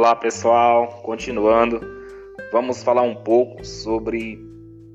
Olá 0.00 0.16
pessoal, 0.16 1.02
continuando, 1.02 1.78
vamos 2.50 2.82
falar 2.82 3.02
um 3.02 3.14
pouco 3.14 3.62
sobre 3.62 4.42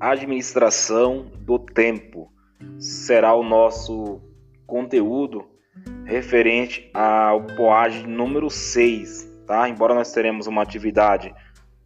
administração 0.00 1.30
do 1.42 1.60
tempo. 1.60 2.28
Será 2.76 3.32
o 3.32 3.44
nosso 3.44 4.20
conteúdo 4.66 5.46
referente 6.04 6.90
ao 6.92 7.40
POAG 7.54 8.04
número 8.04 8.50
6, 8.50 9.44
tá? 9.46 9.68
Embora 9.68 9.94
nós 9.94 10.10
teremos 10.10 10.48
uma 10.48 10.62
atividade 10.62 11.32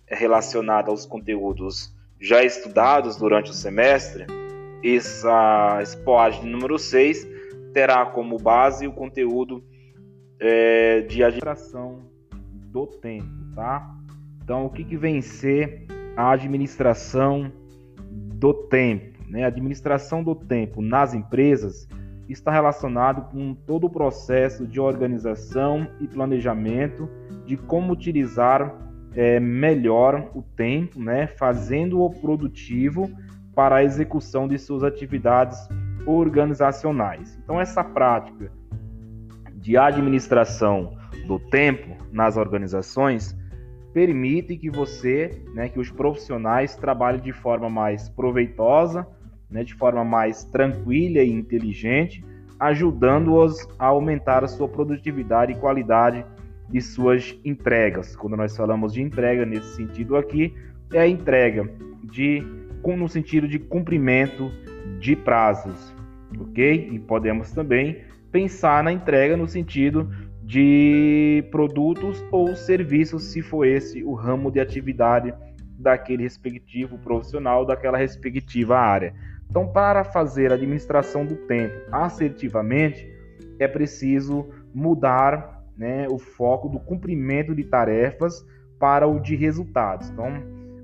relacionada 0.07 0.91
aos 0.91 1.05
conteúdos 1.05 1.95
já 2.19 2.43
estudados 2.43 3.17
durante 3.17 3.51
o 3.51 3.55
semestre, 3.55 4.25
essa, 4.83 5.79
esse 5.83 5.99
POAG 5.99 6.47
número 6.47 6.79
6 6.79 7.29
terá 7.75 8.07
como 8.07 8.39
base 8.39 8.87
o 8.87 8.93
conteúdo 8.95 9.63
é, 10.41 11.03
de 11.03 11.23
administração 11.23 12.10
do 12.71 12.87
tempo, 12.87 13.29
tá? 13.55 13.95
Então, 14.43 14.67
o 14.67 14.71
que, 14.71 14.85
que 14.85 14.97
vem 14.97 15.21
ser 15.21 15.87
a 16.17 16.31
administração 16.31 17.53
do 18.35 18.55
tempo? 18.55 19.19
Né? 19.29 19.45
A 19.45 19.49
administração 19.49 20.23
do 20.23 20.35
tempo 20.35 20.81
nas 20.81 21.15
empresas 21.15 21.87
está 22.29 22.51
relacionado 22.51 23.31
com 23.31 23.55
todo 23.55 23.87
o 23.87 23.91
processo 23.91 24.67
de 24.67 24.81
organização 24.81 25.87
e 26.01 26.07
planejamento 26.07 27.09
de 27.45 27.57
como 27.57 27.93
utilizar 27.93 28.75
é, 29.15 29.41
melhor 29.41 30.31
o 30.35 30.43
tempo, 30.43 31.01
né? 31.01 31.27
fazendo-o 31.27 32.09
produtivo 32.11 33.11
para 33.55 33.77
a 33.77 33.85
execução 33.85 34.47
de 34.47 34.59
suas 34.59 34.85
atividades 34.85 35.59
organizacionais. 36.07 37.39
Então, 37.43 37.61
essa 37.61 37.83
prática 37.83 38.51
de 39.55 39.77
administração 39.77 41.00
do 41.31 41.39
tempo 41.39 41.97
nas 42.11 42.37
organizações 42.37 43.39
permite 43.95 44.57
que 44.57 44.69
você, 44.69 45.41
né, 45.55 45.69
que 45.69 45.79
os 45.79 45.89
profissionais 45.89 46.75
trabalhem 46.75 47.21
de 47.21 47.33
forma 47.33 47.71
mais 47.71 48.09
proveitosa, 48.09 49.07
né, 49.49 49.63
de 49.63 49.73
forma 49.75 50.05
mais 50.05 50.43
tranquila 50.43 51.21
e 51.21 51.31
inteligente, 51.31 52.25
ajudando-os 52.59 53.65
a 53.79 53.87
aumentar 53.87 54.43
a 54.43 54.49
sua 54.49 54.69
produtividade 54.69 55.53
e 55.53 55.55
qualidade 55.55 56.27
de 56.69 56.81
suas 56.81 57.39
entregas. 57.45 58.17
Quando 58.17 58.37
nós 58.37 58.57
falamos 58.57 58.93
de 58.93 59.01
entrega 59.01 59.47
nesse 59.47 59.77
sentido 59.77 60.17
aqui, 60.17 60.53
é 60.93 60.99
a 60.99 61.07
entrega 61.07 61.71
de 62.11 62.45
no 62.85 63.09
sentido 63.09 63.47
de 63.47 63.59
cumprimento 63.59 64.51
de 64.99 65.15
prazos, 65.15 65.95
ok? 66.41 66.89
E 66.91 66.99
podemos 66.99 67.53
também 67.53 67.99
pensar 68.33 68.83
na 68.83 68.91
entrega 68.91 69.37
no 69.37 69.47
sentido 69.47 70.11
de 70.51 71.45
produtos 71.53 72.25
ou 72.33 72.57
serviços, 72.57 73.23
se 73.23 73.41
for 73.41 73.65
esse 73.65 74.03
o 74.03 74.15
ramo 74.15 74.51
de 74.51 74.59
atividade 74.59 75.33
daquele 75.79 76.25
respectivo 76.25 76.99
profissional, 76.99 77.65
daquela 77.65 77.97
respectiva 77.97 78.77
área. 78.77 79.15
Então, 79.49 79.69
para 79.69 80.03
fazer 80.03 80.51
a 80.51 80.57
administração 80.57 81.25
do 81.25 81.37
tempo 81.37 81.77
assertivamente, 81.93 83.09
é 83.61 83.69
preciso 83.69 84.49
mudar 84.75 85.63
né, 85.77 86.09
o 86.11 86.19
foco 86.19 86.69
do 86.69 86.81
cumprimento 86.81 87.55
de 87.55 87.63
tarefas 87.63 88.45
para 88.77 89.07
o 89.07 89.21
de 89.21 89.37
resultados. 89.37 90.11
Então, 90.11 90.33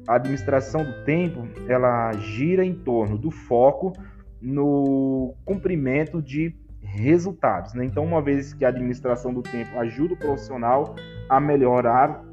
a 0.07 0.15
administração 0.15 0.85
do 0.85 1.05
tempo 1.05 1.43
ela 1.67 2.13
gira 2.13 2.65
em 2.65 2.73
torno 2.73 3.19
do 3.19 3.33
foco 3.33 3.93
no 4.41 5.35
cumprimento 5.45 6.23
de 6.23 6.55
resultados. 6.97 7.75
Né? 7.75 7.85
Então, 7.85 8.05
uma 8.05 8.23
vez 8.23 8.53
que 8.53 8.65
a 8.65 8.69
administração 8.69 9.33
do 9.33 9.43
tempo 9.43 9.79
ajuda 9.79 10.15
o 10.15 10.17
profissional 10.17 10.95
a 11.29 11.39
melhorar 11.39 12.25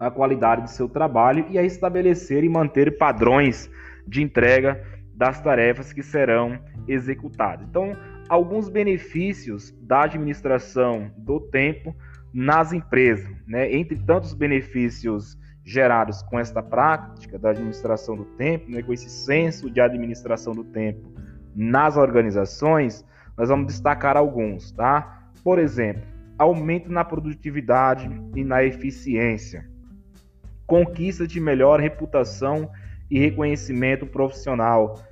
a 0.00 0.10
qualidade 0.10 0.62
de 0.62 0.70
seu 0.70 0.88
trabalho 0.88 1.46
e 1.50 1.58
a 1.58 1.62
estabelecer 1.62 2.42
e 2.42 2.48
manter 2.48 2.98
padrões 2.98 3.70
de 4.06 4.22
entrega 4.22 4.82
das 5.14 5.40
tarefas 5.40 5.92
que 5.92 6.02
serão 6.02 6.58
executadas. 6.88 7.66
Então, 7.68 7.96
alguns 8.28 8.68
benefícios 8.68 9.70
da 9.80 10.02
administração 10.02 11.10
do 11.16 11.40
tempo 11.40 11.94
nas 12.32 12.72
empresas, 12.72 13.30
né? 13.46 13.72
Entre 13.72 13.96
tantos 13.96 14.34
benefícios 14.34 15.38
gerados 15.64 16.22
com 16.22 16.38
esta 16.38 16.62
prática 16.62 17.38
da 17.38 17.50
administração 17.50 18.16
do 18.16 18.24
tempo, 18.24 18.70
né? 18.70 18.82
com 18.82 18.92
esse 18.92 19.08
senso 19.08 19.70
de 19.70 19.80
administração 19.80 20.52
do 20.52 20.64
tempo 20.64 21.10
nas 21.56 21.96
organizações, 21.96 23.04
nós 23.36 23.48
vamos 23.48 23.66
destacar 23.66 24.16
alguns, 24.16 24.72
tá? 24.72 25.30
Por 25.42 25.58
exemplo, 25.58 26.02
aumento 26.38 26.90
na 26.90 27.04
produtividade 27.04 28.08
e 28.34 28.44
na 28.44 28.64
eficiência, 28.64 29.68
conquista 30.66 31.26
de 31.26 31.40
melhor 31.40 31.80
reputação 31.80 32.70
e 33.10 33.18
reconhecimento 33.18 34.06
profissional, 34.06 35.02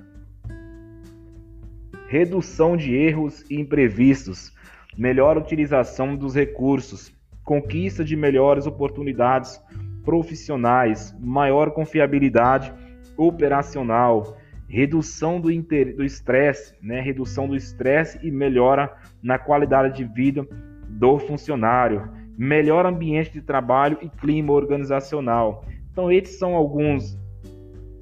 redução 2.07 2.75
de 2.75 2.95
erros 2.95 3.43
e 3.49 3.59
imprevistos, 3.59 4.53
melhor 4.97 5.37
utilização 5.37 6.15
dos 6.15 6.35
recursos, 6.35 7.13
conquista 7.43 8.03
de 8.03 8.15
melhores 8.15 8.65
oportunidades 8.65 9.59
profissionais, 10.03 11.15
maior 11.19 11.71
confiabilidade 11.71 12.73
operacional, 13.17 14.37
redução 14.73 15.39
do 15.39 15.51
estresse, 15.51 16.73
né? 16.81 16.99
redução 16.99 17.47
do 17.47 17.55
estresse 17.55 18.17
e 18.23 18.31
melhora 18.31 18.91
na 19.21 19.37
qualidade 19.37 19.95
de 19.95 20.03
vida 20.03 20.47
do 20.89 21.19
funcionário, 21.19 22.09
melhor 22.35 22.83
ambiente 22.83 23.31
de 23.31 23.41
trabalho 23.41 23.99
e 24.01 24.09
clima 24.09 24.51
organizacional. 24.51 25.63
Então, 25.91 26.11
esses 26.11 26.39
são 26.39 26.55
alguns 26.55 27.15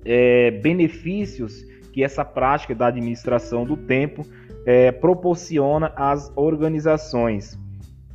é, 0.05 0.51
benefícios 0.51 1.61
que 1.91 2.05
essa 2.05 2.23
prática 2.23 2.73
da 2.73 2.87
administração 2.87 3.65
do 3.65 3.75
tempo 3.75 4.25
é, 4.65 4.93
proporciona 4.93 5.91
às 5.93 6.31
organizações. 6.37 7.59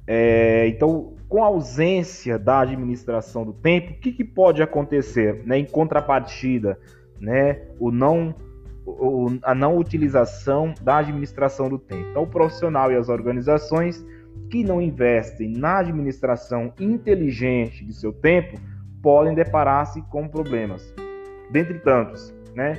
É, 0.06 0.66
então, 0.68 1.12
com 1.28 1.44
a 1.44 1.48
ausência 1.48 2.38
da 2.38 2.60
administração 2.60 3.44
do 3.44 3.52
tempo, 3.52 3.92
o 3.92 3.96
que, 3.96 4.12
que 4.12 4.24
pode 4.24 4.62
acontecer? 4.62 5.42
Né? 5.44 5.58
Em 5.58 5.66
contrapartida, 5.66 6.78
né? 7.20 7.62
o 7.78 7.90
não 7.90 8.34
a 9.42 9.52
não 9.52 9.76
utilização 9.76 10.72
da 10.80 10.98
administração 10.98 11.68
do 11.68 11.76
tempo. 11.76 12.08
Então, 12.10 12.22
o 12.22 12.26
profissional 12.26 12.92
e 12.92 12.94
as 12.94 13.08
organizações 13.08 14.04
que 14.48 14.62
não 14.62 14.80
investem 14.80 15.50
na 15.50 15.78
administração 15.78 16.72
inteligente 16.78 17.84
de 17.84 17.92
seu 17.92 18.12
tempo 18.12 18.56
podem 19.02 19.34
deparar-se 19.34 20.00
com 20.02 20.28
problemas. 20.28 20.94
Dentre 21.50 21.78
tantos, 21.80 22.32
né? 22.54 22.74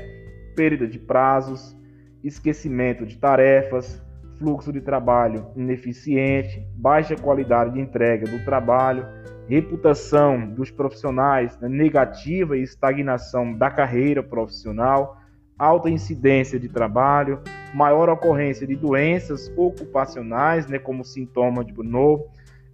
Perda 0.55 0.87
de 0.87 0.97
prazos, 0.97 1.75
esquecimento 2.23 3.05
de 3.05 3.17
tarefas, 3.17 4.01
fluxo 4.37 4.71
de 4.71 4.81
trabalho 4.81 5.47
ineficiente, 5.55 6.65
baixa 6.75 7.15
qualidade 7.15 7.73
de 7.73 7.79
entrega 7.79 8.25
do 8.25 8.43
trabalho, 8.45 9.05
reputação 9.47 10.47
dos 10.49 10.69
profissionais 10.69 11.57
né, 11.59 11.69
negativa 11.69 12.57
e 12.57 12.63
estagnação 12.63 13.53
da 13.53 13.71
carreira 13.71 14.21
profissional, 14.21 15.17
alta 15.57 15.89
incidência 15.89 16.59
de 16.59 16.67
trabalho, 16.67 17.41
maior 17.73 18.09
ocorrência 18.09 18.67
de 18.67 18.75
doenças 18.75 19.51
ocupacionais, 19.55 20.67
né, 20.67 20.77
como 20.77 21.03
sintoma 21.03 21.63
de 21.63 21.73
novo, 21.81 22.25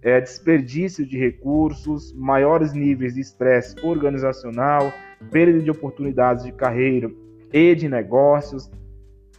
é, 0.02 0.20
desperdício 0.20 1.06
de 1.06 1.16
recursos, 1.16 2.12
maiores 2.12 2.74
níveis 2.74 3.14
de 3.14 3.20
estresse 3.20 3.74
organizacional, 3.82 4.92
perda 5.30 5.60
de 5.60 5.70
oportunidades 5.70 6.44
de 6.44 6.52
carreira 6.52 7.10
e 7.52 7.74
de 7.74 7.88
negócios, 7.88 8.70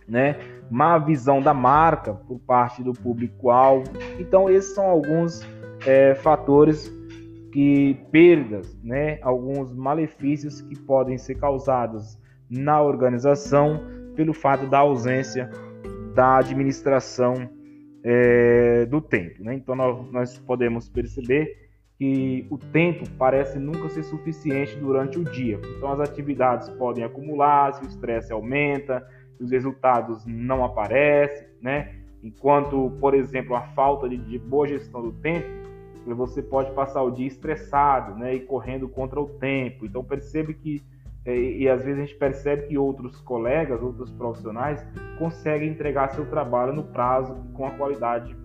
né, 0.07 0.37
má 0.71 0.97
visão 0.97 1.41
da 1.41 1.53
marca 1.53 2.13
por 2.13 2.39
parte 2.39 2.81
do 2.81 2.93
público-alvo. 2.93 3.91
Então, 4.19 4.49
esses 4.49 4.73
são 4.73 4.85
alguns 4.85 5.45
é, 5.85 6.15
fatores 6.15 6.91
que 7.55 7.97
perdas, 8.11 8.77
né, 8.83 9.17
alguns 9.21 9.73
malefícios 9.73 10.59
que 10.59 10.77
podem 10.77 11.17
ser 11.17 11.35
causados 11.35 12.19
na 12.49 12.81
organização 12.81 13.81
pelo 14.13 14.33
fato 14.33 14.67
da 14.67 14.79
ausência 14.79 15.49
da 16.13 16.39
administração 16.39 17.49
é, 18.03 18.85
do 18.87 18.99
tempo. 18.99 19.41
Né? 19.41 19.53
Então 19.55 19.73
nós, 19.73 20.11
nós 20.11 20.37
podemos 20.37 20.89
perceber 20.89 21.69
que 21.97 22.45
o 22.49 22.57
tempo 22.57 23.09
parece 23.17 23.57
nunca 23.57 23.87
ser 23.87 24.03
suficiente 24.03 24.75
durante 24.75 25.17
o 25.17 25.23
dia. 25.23 25.57
Então 25.77 25.93
as 25.93 26.01
atividades 26.01 26.67
podem 26.71 27.05
acumular, 27.05 27.71
se 27.71 27.85
o 27.85 27.87
estresse 27.87 28.33
aumenta, 28.33 29.01
os 29.39 29.49
resultados 29.49 30.25
não 30.25 30.65
aparecem, 30.65 31.47
né? 31.61 31.95
Enquanto, 32.21 32.91
por 32.99 33.13
exemplo, 33.13 33.55
a 33.55 33.61
falta 33.61 34.09
de, 34.09 34.17
de 34.17 34.37
boa 34.39 34.67
gestão 34.67 35.01
do 35.01 35.13
tempo, 35.13 35.64
você 36.13 36.41
pode 36.41 36.71
passar 36.71 37.01
o 37.01 37.11
dia 37.11 37.27
estressado, 37.27 38.15
né, 38.15 38.35
e 38.35 38.39
correndo 38.39 38.87
contra 38.87 39.19
o 39.19 39.27
tempo. 39.27 39.85
Então 39.85 40.03
percebe 40.03 40.53
que 40.53 40.83
é, 41.25 41.35
e 41.35 41.67
às 41.67 41.83
vezes 41.83 41.99
a 41.99 42.05
gente 42.05 42.17
percebe 42.17 42.67
que 42.67 42.77
outros 42.77 43.19
colegas, 43.21 43.81
outros 43.81 44.11
profissionais 44.11 44.85
conseguem 45.17 45.69
entregar 45.69 46.13
seu 46.13 46.29
trabalho 46.29 46.71
no 46.71 46.83
prazo 46.83 47.35
com 47.53 47.65
a 47.65 47.71
qualidade 47.71 48.35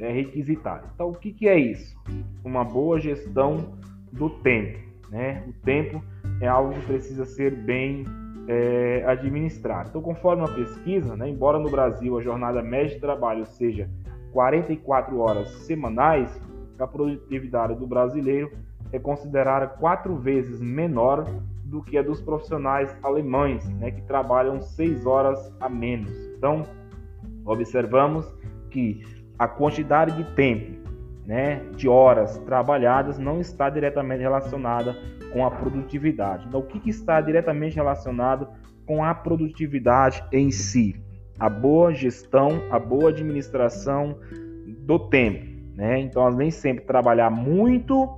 é, 0.00 0.10
requisitada. 0.10 0.90
Então, 0.94 1.10
o 1.10 1.14
que, 1.14 1.32
que 1.32 1.46
é 1.46 1.56
isso? 1.56 1.96
Uma 2.44 2.64
boa 2.64 2.98
gestão 2.98 3.78
do 4.12 4.28
tempo. 4.28 4.80
Né? 5.10 5.44
O 5.46 5.52
tempo 5.64 6.02
é 6.40 6.48
algo 6.48 6.74
que 6.74 6.86
precisa 6.86 7.24
ser 7.24 7.54
bem 7.54 8.04
é, 8.48 9.04
administrado. 9.06 9.90
Então, 9.90 10.02
conforme 10.02 10.42
uma 10.42 10.52
pesquisa, 10.52 11.16
né, 11.16 11.28
embora 11.28 11.58
no 11.58 11.70
Brasil 11.70 12.18
a 12.18 12.20
jornada 12.20 12.60
média 12.62 12.94
de 12.94 13.00
trabalho 13.00 13.46
seja 13.46 13.88
44 14.32 15.18
horas 15.20 15.48
semanais, 15.66 16.40
a 16.82 16.86
produtividade 16.86 17.74
do 17.74 17.86
brasileiro 17.86 18.50
é 18.92 18.98
considerada 18.98 19.66
quatro 19.66 20.16
vezes 20.16 20.60
menor 20.60 21.26
do 21.64 21.82
que 21.82 21.98
a 21.98 22.02
dos 22.02 22.20
profissionais 22.20 22.96
alemães, 23.02 23.68
né, 23.74 23.90
que 23.90 24.02
trabalham 24.02 24.60
seis 24.60 25.04
horas 25.06 25.52
a 25.60 25.68
menos. 25.68 26.12
Então, 26.36 26.64
observamos 27.44 28.26
que 28.70 29.02
a 29.38 29.48
quantidade 29.48 30.16
de 30.16 30.24
tempo, 30.34 30.88
né, 31.26 31.56
de 31.74 31.88
horas 31.88 32.38
trabalhadas 32.38 33.18
não 33.18 33.40
está 33.40 33.68
diretamente 33.68 34.20
relacionada 34.20 34.96
com 35.32 35.44
a 35.44 35.50
produtividade. 35.50 36.46
Então, 36.46 36.60
o 36.60 36.66
que, 36.66 36.78
que 36.78 36.90
está 36.90 37.20
diretamente 37.20 37.74
relacionado 37.74 38.46
com 38.86 39.04
a 39.04 39.12
produtividade 39.14 40.22
em 40.30 40.50
si? 40.50 40.94
A 41.38 41.48
boa 41.48 41.92
gestão, 41.92 42.62
a 42.70 42.78
boa 42.78 43.08
administração 43.08 44.16
do 44.86 44.98
tempo. 44.98 45.53
Né? 45.74 46.00
Então, 46.00 46.30
nem 46.30 46.50
sempre 46.50 46.84
trabalhar 46.84 47.30
muito, 47.30 48.08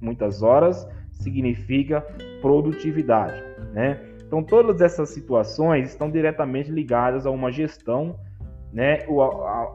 muitas 0.00 0.42
horas, 0.42 0.86
significa 1.12 2.00
produtividade. 2.40 3.42
Né? 3.72 4.00
Então, 4.26 4.42
todas 4.42 4.80
essas 4.80 5.10
situações 5.10 5.88
estão 5.88 6.10
diretamente 6.10 6.70
ligadas 6.70 7.26
a 7.26 7.30
uma 7.30 7.50
gestão, 7.50 8.16
né, 8.72 9.04
ou, 9.08 9.18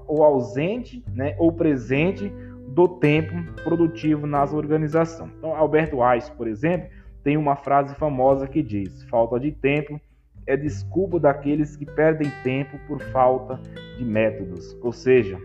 ou 0.07 0.23
ausente, 0.23 1.03
né, 1.13 1.35
ou 1.37 1.51
presente 1.51 2.31
do 2.69 2.87
tempo 2.87 3.33
produtivo 3.63 4.25
nas 4.25 4.53
organizações. 4.53 5.31
Então, 5.37 5.53
Alberto 5.53 6.01
Einstein, 6.01 6.37
por 6.37 6.47
exemplo, 6.47 6.89
tem 7.21 7.37
uma 7.37 7.55
frase 7.55 7.95
famosa 7.95 8.47
que 8.47 8.61
diz: 8.61 9.03
falta 9.09 9.39
de 9.39 9.51
tempo 9.51 9.99
é 10.47 10.55
desculpa 10.55 11.19
daqueles 11.19 11.75
que 11.75 11.85
perdem 11.85 12.31
tempo 12.43 12.77
por 12.87 13.01
falta 13.11 13.59
de 13.97 14.05
métodos. 14.05 14.77
Ou 14.81 14.91
seja, 14.91 15.37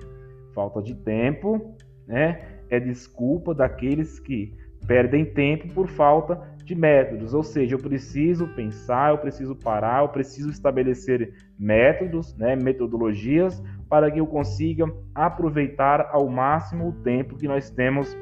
falta 0.55 0.82
de 0.82 0.94
tempo, 0.94 1.75
né, 2.06 2.41
é 2.69 2.79
desculpa 2.79 3.55
daqueles 3.55 4.19
que 4.19 4.55
perdem 4.87 5.25
tempo 5.25 5.69
por 5.75 5.88
falta 5.88 6.41
de 6.64 6.75
métodos. 6.75 7.35
Ou 7.35 7.43
seja, 7.43 7.75
eu 7.75 7.79
preciso 7.79 8.47
pensar, 8.49 9.11
eu 9.11 9.19
preciso 9.19 9.55
parar, 9.56 10.02
eu 10.02 10.08
preciso 10.08 10.50
estabelecer 10.50 11.35
métodos, 11.58 12.37
né, 12.37 12.56
metodologias 12.56 13.62
para 13.88 14.11
que 14.11 14.20
eu 14.20 14.26
consiga 14.26 14.85
aproveitar 15.14 16.08
ao 16.12 16.29
máximo 16.29 16.88
o 16.88 16.93
tempo 16.93 17.37
que 17.37 17.49
nós 17.49 17.70
temos 17.70 18.17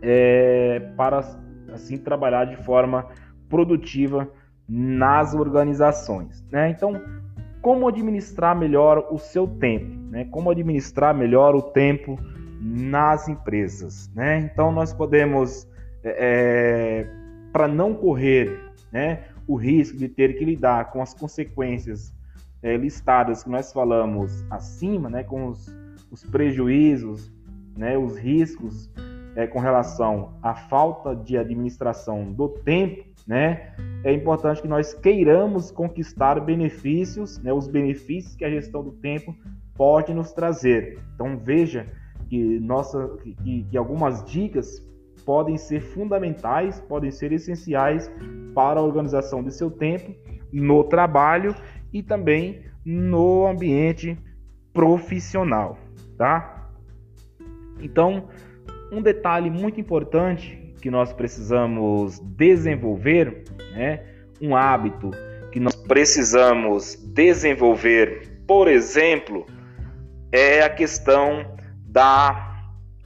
é, 0.00 0.78
para 0.96 1.20
assim 1.72 1.98
trabalhar 1.98 2.44
de 2.44 2.56
forma 2.64 3.08
produtiva 3.48 4.30
nas 4.68 5.34
organizações. 5.34 6.46
Né? 6.50 6.70
Então, 6.70 7.00
como 7.60 7.88
administrar 7.88 8.56
melhor 8.56 9.08
o 9.10 9.18
seu 9.18 9.46
tempo? 9.46 10.05
Né? 10.16 10.24
Como 10.30 10.50
administrar 10.50 11.14
melhor 11.14 11.54
o 11.54 11.60
tempo 11.60 12.18
nas 12.58 13.28
empresas? 13.28 14.10
Né? 14.14 14.38
Então, 14.50 14.72
nós 14.72 14.90
podemos, 14.90 15.68
é, 16.02 17.04
é 17.04 17.52
para 17.52 17.68
não 17.68 17.92
correr 17.92 18.58
né, 18.90 19.24
o 19.46 19.56
risco 19.56 19.98
de 19.98 20.08
ter 20.08 20.38
que 20.38 20.44
lidar 20.44 20.90
com 20.90 21.02
as 21.02 21.12
consequências 21.12 22.14
é, 22.62 22.78
listadas 22.78 23.44
que 23.44 23.50
nós 23.50 23.74
falamos 23.74 24.42
acima, 24.50 25.10
né, 25.10 25.22
com 25.22 25.48
os, 25.48 25.74
os 26.10 26.24
prejuízos, 26.24 27.30
né, 27.76 27.98
os 27.98 28.16
riscos 28.16 28.90
é, 29.34 29.46
com 29.46 29.58
relação 29.58 30.32
à 30.42 30.54
falta 30.54 31.14
de 31.14 31.36
administração 31.36 32.32
do 32.32 32.48
tempo, 32.48 33.04
né, 33.26 33.74
é 34.02 34.12
importante 34.12 34.62
que 34.62 34.68
nós 34.68 34.94
queiramos 34.94 35.70
conquistar 35.70 36.40
benefícios, 36.40 37.38
né, 37.38 37.52
os 37.52 37.68
benefícios 37.68 38.34
que 38.34 38.44
a 38.44 38.50
gestão 38.50 38.82
do 38.82 38.92
tempo 38.92 39.36
pode 39.76 40.12
nos 40.14 40.32
trazer. 40.32 40.98
Então 41.14 41.38
veja 41.38 41.86
que, 42.28 42.58
nossa, 42.60 43.16
que, 43.22 43.64
que 43.70 43.76
algumas 43.76 44.24
dicas 44.24 44.84
podem 45.24 45.56
ser 45.56 45.80
fundamentais, 45.80 46.80
podem 46.80 47.10
ser 47.10 47.32
essenciais 47.32 48.10
para 48.54 48.78
a 48.78 48.82
organização 48.82 49.42
de 49.42 49.52
seu 49.52 49.70
tempo 49.70 50.14
no 50.52 50.84
trabalho 50.84 51.54
e 51.92 52.02
também 52.02 52.62
no 52.84 53.46
ambiente 53.46 54.16
profissional, 54.72 55.78
tá? 56.16 56.70
Então, 57.80 58.28
um 58.92 59.02
detalhe 59.02 59.50
muito 59.50 59.80
importante 59.80 60.74
que 60.80 60.90
nós 60.90 61.12
precisamos 61.12 62.20
desenvolver, 62.20 63.44
né? 63.72 64.04
Um 64.40 64.54
hábito 64.54 65.10
que 65.50 65.58
nós 65.58 65.74
precisamos 65.74 66.94
desenvolver, 67.14 68.42
por 68.46 68.68
exemplo, 68.68 69.46
é 70.32 70.62
a 70.62 70.68
questão 70.68 71.56
da 71.84 72.54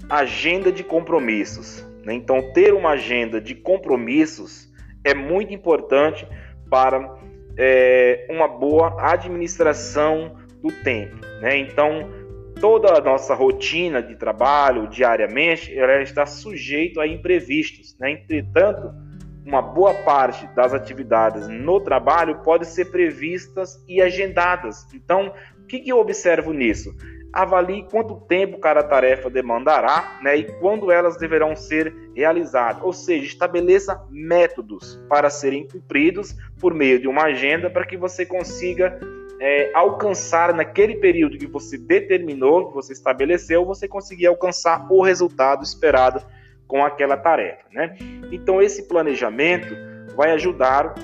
agenda 0.08 0.72
de 0.72 0.82
compromissos. 0.82 1.86
Né? 2.04 2.14
Então, 2.14 2.52
ter 2.52 2.74
uma 2.74 2.90
agenda 2.90 3.40
de 3.40 3.54
compromissos 3.54 4.68
é 5.04 5.14
muito 5.14 5.52
importante 5.52 6.26
para 6.68 7.18
é, 7.56 8.26
uma 8.30 8.48
boa 8.48 8.96
administração 9.12 10.36
do 10.62 10.70
tempo. 10.82 11.16
Né? 11.40 11.58
Então, 11.58 12.08
toda 12.60 12.98
a 12.98 13.00
nossa 13.00 13.34
rotina 13.34 14.02
de 14.02 14.16
trabalho 14.16 14.88
diariamente 14.88 15.76
ela 15.76 16.02
está 16.02 16.26
sujeita 16.26 17.02
a 17.02 17.06
imprevistos. 17.06 17.96
Né? 17.98 18.12
Entretanto, 18.12 18.92
uma 19.44 19.62
boa 19.62 19.94
parte 19.94 20.46
das 20.54 20.74
atividades 20.74 21.48
no 21.48 21.80
trabalho 21.80 22.42
pode 22.42 22.66
ser 22.66 22.90
previstas 22.90 23.82
e 23.88 24.00
agendadas. 24.00 24.86
Então, 24.94 25.32
que, 25.70 25.80
que 25.80 25.90
eu 25.90 25.98
observo 25.98 26.52
nisso? 26.52 26.94
avalie 27.32 27.86
quanto 27.90 28.16
tempo 28.26 28.58
cada 28.58 28.82
tarefa 28.82 29.30
demandará 29.30 30.18
né, 30.22 30.36
e 30.36 30.44
quando 30.58 30.90
elas 30.90 31.16
deverão 31.16 31.54
ser 31.54 31.94
realizadas. 32.14 32.82
Ou 32.82 32.92
seja, 32.92 33.24
estabeleça 33.24 34.04
métodos 34.10 35.00
para 35.08 35.30
serem 35.30 35.66
cumpridos 35.68 36.34
por 36.58 36.74
meio 36.74 36.98
de 36.98 37.06
uma 37.06 37.24
agenda 37.24 37.70
para 37.70 37.86
que 37.86 37.96
você 37.96 38.26
consiga 38.26 38.98
é, 39.40 39.70
alcançar 39.74 40.52
naquele 40.52 40.96
período 40.96 41.38
que 41.38 41.46
você 41.46 41.78
determinou, 41.78 42.68
que 42.68 42.74
você 42.74 42.92
estabeleceu, 42.92 43.64
você 43.64 43.86
conseguir 43.86 44.26
alcançar 44.26 44.86
o 44.90 45.02
resultado 45.02 45.62
esperado 45.62 46.22
com 46.66 46.84
aquela 46.84 47.16
tarefa. 47.16 47.64
Né? 47.72 47.96
Então, 48.32 48.60
esse 48.60 48.88
planejamento 48.88 49.74
vai 50.16 50.32
ajudar 50.32 50.94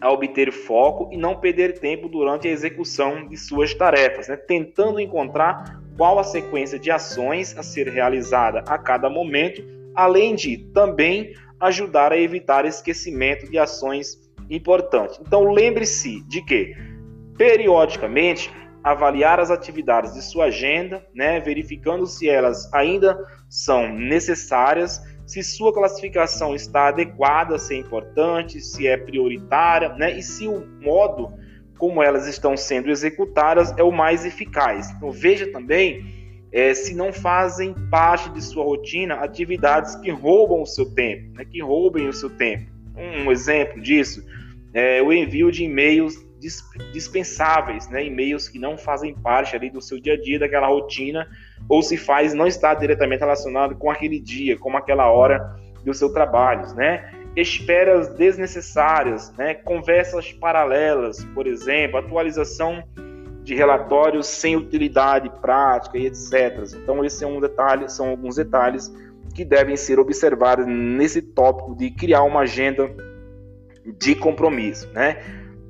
a 0.00 0.10
obter 0.10 0.52
foco 0.52 1.08
e 1.12 1.16
não 1.16 1.36
perder 1.36 1.78
tempo 1.78 2.08
durante 2.08 2.46
a 2.46 2.50
execução 2.50 3.26
de 3.26 3.36
suas 3.36 3.74
tarefas, 3.74 4.28
né? 4.28 4.36
tentando 4.36 5.00
encontrar 5.00 5.80
qual 5.96 6.18
a 6.18 6.24
sequência 6.24 6.78
de 6.78 6.90
ações 6.90 7.56
a 7.56 7.62
ser 7.62 7.88
realizada 7.88 8.62
a 8.66 8.76
cada 8.76 9.08
momento, 9.08 9.64
além 9.94 10.34
de 10.34 10.58
também 10.72 11.34
ajudar 11.58 12.12
a 12.12 12.18
evitar 12.18 12.66
esquecimento 12.66 13.50
de 13.50 13.58
ações 13.58 14.18
importantes. 14.50 15.18
Então 15.20 15.50
lembre-se 15.50 16.22
de 16.28 16.42
que 16.42 16.76
periodicamente 17.36 18.50
avaliar 18.84 19.40
as 19.40 19.50
atividades 19.50 20.14
de 20.14 20.22
sua 20.22 20.44
agenda, 20.44 21.04
né, 21.12 21.40
verificando 21.40 22.06
se 22.06 22.28
elas 22.28 22.72
ainda 22.72 23.18
são 23.48 23.92
necessárias 23.92 25.02
se 25.26 25.42
sua 25.42 25.74
classificação 25.74 26.54
está 26.54 26.88
adequada, 26.88 27.58
se 27.58 27.74
é 27.74 27.78
importante, 27.78 28.60
se 28.60 28.86
é 28.86 28.96
prioritária, 28.96 29.88
né? 29.94 30.16
E 30.16 30.22
se 30.22 30.46
o 30.46 30.64
modo 30.80 31.32
como 31.76 32.02
elas 32.02 32.26
estão 32.26 32.56
sendo 32.56 32.90
executadas 32.90 33.74
é 33.76 33.82
o 33.82 33.92
mais 33.92 34.24
eficaz. 34.24 34.90
Então 34.92 35.10
veja 35.10 35.50
também 35.50 36.16
é, 36.52 36.72
se 36.72 36.94
não 36.94 37.12
fazem 37.12 37.74
parte 37.90 38.30
de 38.30 38.40
sua 38.40 38.64
rotina 38.64 39.16
atividades 39.16 39.94
que 39.96 40.10
roubam 40.10 40.62
o 40.62 40.66
seu 40.66 40.86
tempo, 40.94 41.34
né? 41.34 41.44
que 41.44 41.60
roubem 41.60 42.08
o 42.08 42.12
seu 42.12 42.30
tempo. 42.30 42.70
Um 42.96 43.30
exemplo 43.30 43.80
disso 43.82 44.24
é 44.72 45.02
o 45.02 45.12
envio 45.12 45.50
de 45.50 45.64
e-mails 45.64 46.24
dispensáveis, 46.92 47.88
né? 47.88 48.06
e-mails 48.06 48.48
que 48.48 48.58
não 48.58 48.78
fazem 48.78 49.14
parte 49.14 49.54
ali 49.54 49.68
do 49.68 49.82
seu 49.82 50.00
dia 50.00 50.14
a 50.14 50.20
dia, 50.20 50.38
daquela 50.38 50.68
rotina 50.68 51.28
ou 51.68 51.82
se 51.82 51.96
faz 51.96 52.34
não 52.34 52.46
está 52.46 52.74
diretamente 52.74 53.20
relacionado 53.20 53.76
com 53.76 53.90
aquele 53.90 54.20
dia, 54.20 54.58
com 54.58 54.76
aquela 54.76 55.10
hora 55.10 55.56
do 55.84 55.94
seu 55.94 56.12
trabalho, 56.12 56.74
né? 56.74 57.10
Esperas 57.36 58.08
desnecessárias, 58.14 59.32
né? 59.36 59.54
Conversas 59.54 60.32
paralelas, 60.32 61.24
por 61.34 61.46
exemplo, 61.46 61.98
atualização 61.98 62.82
de 63.42 63.54
relatórios 63.54 64.26
sem 64.26 64.56
utilidade 64.56 65.30
prática 65.40 65.96
e 65.96 66.06
etc. 66.06 66.66
Então 66.82 67.04
esse 67.04 67.22
é 67.22 67.26
um 67.26 67.40
detalhe, 67.40 67.88
são 67.88 68.08
alguns 68.10 68.36
detalhes 68.36 68.92
que 69.34 69.44
devem 69.44 69.76
ser 69.76 70.00
observados 70.00 70.66
nesse 70.66 71.20
tópico 71.20 71.76
de 71.76 71.90
criar 71.90 72.22
uma 72.22 72.40
agenda 72.40 72.90
de 73.98 74.14
compromisso, 74.14 74.90
né? 74.92 75.18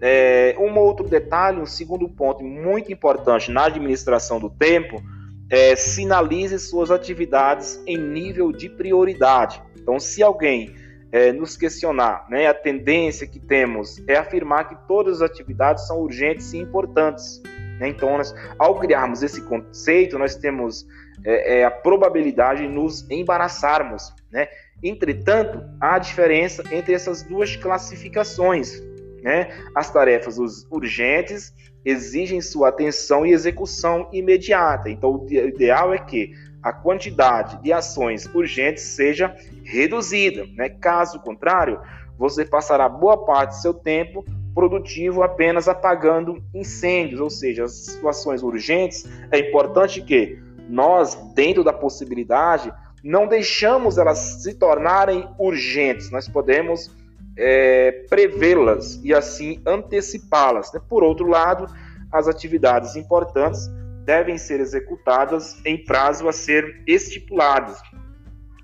É, 0.00 0.54
um 0.58 0.78
outro 0.78 1.08
detalhe, 1.08 1.60
um 1.60 1.66
segundo 1.66 2.08
ponto 2.08 2.44
muito 2.44 2.92
importante 2.92 3.50
na 3.50 3.64
administração 3.64 4.38
do 4.38 4.48
tempo 4.50 5.02
é, 5.50 5.76
sinalize 5.76 6.58
suas 6.58 6.90
atividades 6.90 7.80
em 7.86 7.96
nível 7.96 8.52
de 8.52 8.68
prioridade. 8.68 9.62
Então, 9.76 9.98
se 10.00 10.22
alguém 10.22 10.74
é, 11.12 11.32
nos 11.32 11.56
questionar, 11.56 12.26
né, 12.28 12.46
a 12.46 12.54
tendência 12.54 13.26
que 13.26 13.38
temos 13.38 14.02
é 14.08 14.16
afirmar 14.16 14.68
que 14.68 14.76
todas 14.88 15.22
as 15.22 15.30
atividades 15.30 15.86
são 15.86 16.00
urgentes 16.00 16.52
e 16.52 16.58
importantes. 16.58 17.40
Né? 17.78 17.88
Então, 17.88 18.16
nós, 18.16 18.34
ao 18.58 18.78
criarmos 18.78 19.22
esse 19.22 19.40
conceito, 19.42 20.18
nós 20.18 20.34
temos 20.34 20.86
é, 21.24 21.60
é, 21.60 21.64
a 21.64 21.70
probabilidade 21.70 22.62
de 22.62 22.68
nos 22.68 23.08
embaraçarmos. 23.10 24.12
Né? 24.30 24.48
Entretanto, 24.82 25.62
há 25.80 25.98
diferença 25.98 26.62
entre 26.72 26.94
essas 26.94 27.22
duas 27.22 27.54
classificações. 27.56 28.82
Né? 29.22 29.48
As 29.74 29.90
tarefas 29.90 30.38
urgentes 30.70 31.52
exigem 31.86 32.40
sua 32.40 32.70
atenção 32.70 33.24
e 33.24 33.30
execução 33.30 34.08
imediata. 34.12 34.90
Então, 34.90 35.14
o 35.14 35.32
ideal 35.32 35.94
é 35.94 35.98
que 35.98 36.32
a 36.60 36.72
quantidade 36.72 37.62
de 37.62 37.72
ações 37.72 38.26
urgentes 38.34 38.82
seja 38.82 39.32
reduzida. 39.62 40.44
Né? 40.56 40.68
Caso 40.68 41.20
contrário, 41.20 41.80
você 42.18 42.44
passará 42.44 42.88
boa 42.88 43.24
parte 43.24 43.50
do 43.50 43.62
seu 43.62 43.72
tempo 43.72 44.24
produtivo 44.52 45.22
apenas 45.22 45.68
apagando 45.68 46.42
incêndios, 46.52 47.20
ou 47.20 47.30
seja, 47.30 47.64
as 47.64 47.72
situações 47.72 48.42
urgentes. 48.42 49.04
É 49.30 49.38
importante 49.38 50.02
que 50.02 50.40
nós, 50.68 51.14
dentro 51.36 51.62
da 51.62 51.72
possibilidade, 51.72 52.72
não 53.04 53.28
deixamos 53.28 53.96
elas 53.96 54.18
se 54.42 54.54
tornarem 54.54 55.28
urgentes. 55.38 56.10
Nós 56.10 56.26
podemos 56.26 56.90
é, 57.36 58.04
prevê-las 58.08 59.00
e 59.04 59.12
assim 59.14 59.60
antecipá-las. 59.66 60.72
Né? 60.72 60.80
Por 60.88 61.02
outro 61.02 61.26
lado, 61.26 61.66
as 62.12 62.28
atividades 62.28 62.96
importantes 62.96 63.68
devem 64.04 64.38
ser 64.38 64.60
executadas 64.60 65.60
em 65.64 65.76
prazo 65.84 66.28
a 66.28 66.32
ser 66.32 66.82
estipulado. 66.86 67.74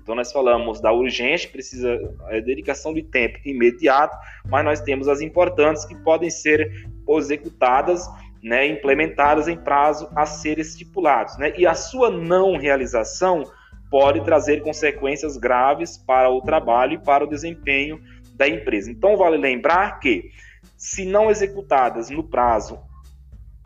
Então 0.01 0.15
nós 0.15 0.31
falamos 0.31 0.81
da 0.81 0.91
urgente, 0.91 1.47
precisa 1.47 1.97
é, 2.29 2.41
dedicação 2.41 2.93
de 2.93 3.03
tempo 3.03 3.37
imediato, 3.45 4.17
mas 4.49 4.65
nós 4.65 4.81
temos 4.81 5.07
as 5.07 5.21
importantes 5.21 5.85
que 5.85 5.95
podem 5.95 6.29
ser 6.29 6.89
executadas, 7.07 8.05
né, 8.41 8.67
implementadas 8.67 9.47
em 9.47 9.55
prazo 9.55 10.09
a 10.15 10.25
ser 10.25 10.59
estipulados, 10.59 11.37
né? 11.37 11.53
E 11.57 11.65
a 11.65 11.73
sua 11.73 12.09
não 12.09 12.57
realização 12.57 13.45
pode 13.89 14.21
trazer 14.25 14.61
consequências 14.61 15.37
graves 15.37 15.97
para 15.97 16.29
o 16.29 16.41
trabalho 16.41 16.93
e 16.93 16.97
para 16.97 17.23
o 17.23 17.27
desempenho 17.27 18.01
da 18.43 18.47
empresa. 18.47 18.91
Então 18.91 19.15
vale 19.15 19.37
lembrar 19.37 19.99
que 19.99 20.31
se 20.77 21.05
não 21.05 21.31
executadas 21.31 22.09
no 22.09 22.23
prazo 22.23 22.77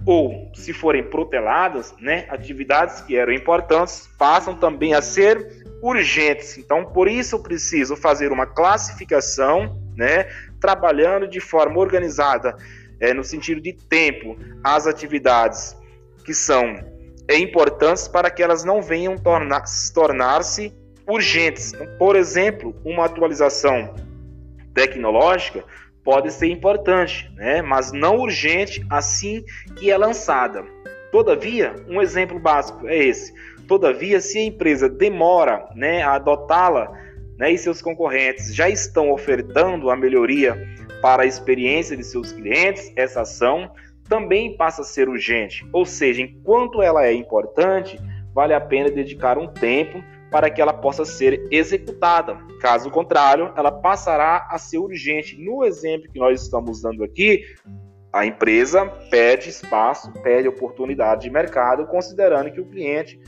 ou 0.06 0.52
se 0.54 0.72
forem 0.72 1.04
proteladas, 1.04 1.94
né, 2.00 2.28
atividades 2.30 3.02
que 3.02 3.18
eram 3.18 3.34
importantes 3.34 4.08
passam 4.18 4.56
também 4.56 4.94
a 4.94 5.02
ser 5.02 5.66
urgentes. 5.82 6.58
Então, 6.58 6.86
por 6.86 7.08
isso 7.08 7.36
eu 7.36 7.42
preciso 7.42 7.96
fazer 7.96 8.32
uma 8.32 8.46
classificação, 8.46 9.82
né, 9.96 10.28
trabalhando 10.62 11.28
de 11.28 11.40
forma 11.40 11.80
organizada, 11.80 12.56
é, 13.00 13.14
no 13.14 13.24
sentido 13.24 13.60
de 13.60 13.74
tempo, 13.74 14.38
as 14.64 14.86
atividades 14.86 15.76
que 16.24 16.34
são 16.34 16.76
é, 17.28 17.38
importantes 17.38 18.08
para 18.08 18.30
que 18.30 18.44
elas 18.44 18.64
não 18.64 18.82
venham 18.82 19.18
tornar, 19.18 19.64
tornar-se 19.94 20.74
urgentes. 21.08 21.74
Então, 21.74 21.88
por 21.98 22.16
exemplo, 22.16 22.76
uma 22.86 23.06
atualização 23.06 24.07
tecnológica 24.78 25.64
pode 26.04 26.32
ser 26.32 26.48
importante, 26.48 27.30
né? 27.36 27.64
mas 27.64 27.92
não 27.92 28.18
urgente 28.18 28.86
assim 28.92 29.44
que 29.76 29.90
é 29.90 29.98
lançada. 29.98 30.64
Todavia, 31.12 31.76
um 31.90 32.00
exemplo 32.00 32.40
básico 32.40 32.88
é 32.88 32.96
esse. 32.96 33.34
Todavia, 33.68 34.22
se 34.22 34.38
a 34.38 34.44
empresa 34.44 34.88
demora 34.88 35.68
né, 35.76 36.04
a 36.04 36.14
adotá-la 36.14 36.92
né, 37.38 37.52
e 37.52 37.58
seus 37.58 37.82
concorrentes 37.82 38.54
já 38.54 38.70
estão 38.70 39.12
ofertando 39.12 39.90
a 39.90 39.96
melhoria 39.96 40.56
para 41.02 41.24
a 41.24 41.26
experiência 41.26 41.98
de 41.98 42.04
seus 42.04 42.32
clientes, 42.32 42.94
essa 42.96 43.22
ação 43.22 43.72
também 44.08 44.56
passa 44.56 44.84
a 44.84 44.86
ser 44.86 45.10
urgente. 45.10 45.68
Ou 45.74 45.86
seja, 45.86 46.22
enquanto 46.22 46.82
ela 46.82 47.06
é 47.06 47.14
importante, 47.14 48.00
vale 48.34 48.54
a 48.54 48.62
pena 48.62 48.90
dedicar 48.90 49.38
um 49.38 49.48
tempo 49.48 50.02
para 50.32 50.50
que 50.50 50.62
ela 50.62 50.74
possa 50.74 51.06
ser 51.06 51.48
executada. 51.52 52.38
Caso 52.60 52.92
contrário, 52.92 53.52
ela 53.56 53.72
passará 53.72 54.48
a 54.50 54.58
ser 54.58 54.78
urgente. 54.78 55.38
No 55.42 55.64
exemplo 55.64 56.12
que 56.12 56.20
nós 56.20 56.42
estamos 56.42 56.82
dando 56.82 57.04
aqui, 57.04 57.44
a 58.12 58.26
empresa 58.26 58.86
pede 59.10 59.50
espaço, 59.50 60.12
pede 60.24 60.48
oportunidade 60.48 61.22
de 61.22 61.30
mercado, 61.30 61.88
considerando 61.88 62.52
que 62.52 62.60
o 62.60 62.66
cliente 62.66 63.20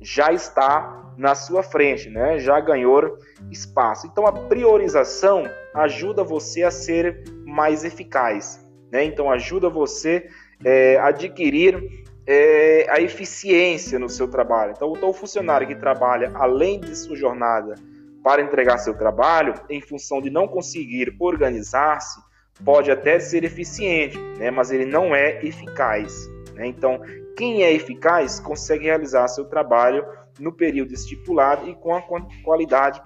já 0.00 0.32
está 0.32 1.14
na 1.16 1.34
sua 1.34 1.62
frente, 1.62 2.10
né? 2.10 2.38
já 2.38 2.60
ganhou 2.60 3.16
espaço. 3.50 4.06
Então, 4.06 4.26
a 4.26 4.32
priorização 4.32 5.44
ajuda 5.74 6.22
você 6.22 6.62
a 6.62 6.70
ser 6.70 7.24
mais 7.44 7.84
eficaz. 7.84 8.64
Né? 8.92 9.04
Então, 9.04 9.30
ajuda 9.30 9.70
você 9.70 10.28
é, 10.64 10.98
adquirir 10.98 12.05
é, 12.26 12.86
a 12.90 13.00
eficiência 13.00 13.98
no 13.98 14.08
seu 14.08 14.28
trabalho. 14.28 14.72
Então, 14.76 14.92
o 14.92 15.12
funcionário 15.12 15.66
que 15.66 15.76
trabalha 15.76 16.32
além 16.34 16.80
de 16.80 16.96
sua 16.96 17.16
jornada 17.16 17.74
para 18.22 18.42
entregar 18.42 18.78
seu 18.78 18.94
trabalho, 18.94 19.54
em 19.70 19.80
função 19.80 20.20
de 20.20 20.28
não 20.28 20.48
conseguir 20.48 21.14
organizar-se, 21.20 22.20
pode 22.64 22.90
até 22.90 23.20
ser 23.20 23.44
eficiente, 23.44 24.18
né? 24.38 24.50
mas 24.50 24.70
ele 24.72 24.84
não 24.84 25.14
é 25.14 25.44
eficaz. 25.44 26.28
Né? 26.54 26.66
Então, 26.66 27.00
quem 27.36 27.62
é 27.62 27.72
eficaz 27.72 28.40
consegue 28.40 28.86
realizar 28.86 29.28
seu 29.28 29.44
trabalho 29.44 30.04
no 30.40 30.52
período 30.52 30.92
estipulado 30.92 31.68
e 31.68 31.74
com 31.74 31.94
a 31.94 32.02
qualidade 32.42 33.00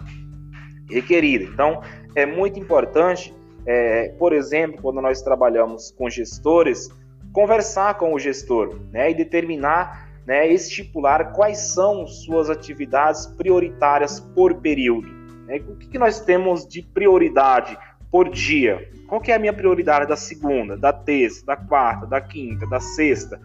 requerida. 0.89 1.45
Então, 1.45 1.83
é 2.15 2.25
muito 2.25 2.59
importante, 2.59 3.35
é, 3.67 4.09
por 4.19 4.33
exemplo, 4.33 4.81
quando 4.81 5.01
nós 5.03 5.21
trabalhamos 5.21 5.91
com 5.93 6.09
gestores, 6.09 6.89
conversar 7.33 7.95
com 7.95 8.13
o 8.13 8.19
gestor 8.19 8.81
né, 8.93 9.11
e 9.11 9.15
determinar, 9.15 10.09
né, 10.27 10.49
estipular 10.49 11.33
quais 11.33 11.59
são 11.59 12.07
suas 12.07 12.51
atividades 12.51 13.27
prioritárias 13.27 14.21
por 14.21 14.55
período. 14.57 15.09
Né? 15.47 15.61
O 15.69 15.77
que, 15.77 15.89
que 15.89 15.99
nós 15.99 16.21
temos 16.21 16.67
de 16.67 16.83
prioridade 16.83 17.77
por 18.11 18.29
dia? 18.29 18.91
Qual 19.09 19.21
que 19.21 19.33
é 19.33 19.35
a 19.35 19.39
minha 19.39 19.53
prioridade 19.53 20.07
da 20.07 20.17
segunda, 20.17 20.77
da 20.77 20.93
terça, 20.93 21.45
da 21.45 21.57
quarta, 21.57 22.07
da 22.07 22.21
quinta, 22.21 22.67
da 22.67 22.81
sexta? 22.81 23.41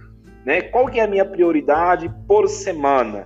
Né? 0.46 0.62
Qual 0.62 0.88
que 0.88 1.00
é 1.00 1.04
a 1.04 1.08
minha 1.08 1.26
prioridade 1.26 2.12
por 2.28 2.48
semana? 2.48 3.26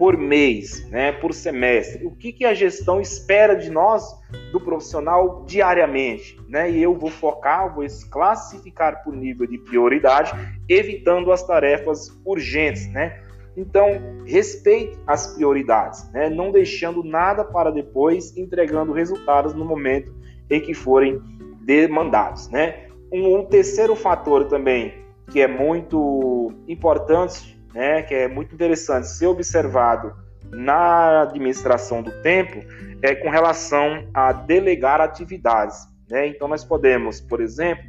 Por 0.00 0.16
mês, 0.16 0.88
né, 0.88 1.12
por 1.12 1.34
semestre. 1.34 2.06
O 2.06 2.10
que, 2.10 2.32
que 2.32 2.46
a 2.46 2.54
gestão 2.54 3.02
espera 3.02 3.54
de 3.54 3.68
nós, 3.68 4.02
do 4.50 4.58
profissional, 4.58 5.44
diariamente? 5.46 6.40
Né? 6.48 6.70
E 6.70 6.82
eu 6.82 6.96
vou 6.96 7.10
focar, 7.10 7.74
vou 7.74 7.84
classificar 8.10 9.04
por 9.04 9.14
nível 9.14 9.46
de 9.46 9.58
prioridade, 9.58 10.32
evitando 10.66 11.30
as 11.30 11.46
tarefas 11.46 12.18
urgentes. 12.24 12.90
Né? 12.90 13.22
Então, 13.54 14.00
respeite 14.24 14.98
as 15.06 15.34
prioridades, 15.34 16.10
né? 16.12 16.30
não 16.30 16.50
deixando 16.50 17.04
nada 17.04 17.44
para 17.44 17.70
depois, 17.70 18.34
entregando 18.38 18.94
resultados 18.94 19.52
no 19.52 19.66
momento 19.66 20.14
em 20.48 20.62
que 20.62 20.72
forem 20.72 21.20
demandados. 21.60 22.48
Né? 22.48 22.86
Um, 23.12 23.36
um 23.40 23.44
terceiro 23.44 23.94
fator 23.94 24.46
também 24.46 24.94
que 25.30 25.42
é 25.42 25.46
muito 25.46 26.54
importante 26.66 27.59
né, 27.74 28.02
que 28.02 28.14
é 28.14 28.28
muito 28.28 28.54
interessante 28.54 29.08
ser 29.08 29.26
observado 29.26 30.14
na 30.50 31.22
administração 31.22 32.02
do 32.02 32.10
tempo, 32.22 32.60
é 33.02 33.14
com 33.14 33.30
relação 33.30 34.08
a 34.12 34.32
delegar 34.32 35.00
atividades. 35.00 35.78
Né? 36.08 36.26
Então, 36.26 36.48
nós 36.48 36.64
podemos, 36.64 37.20
por 37.20 37.40
exemplo, 37.40 37.84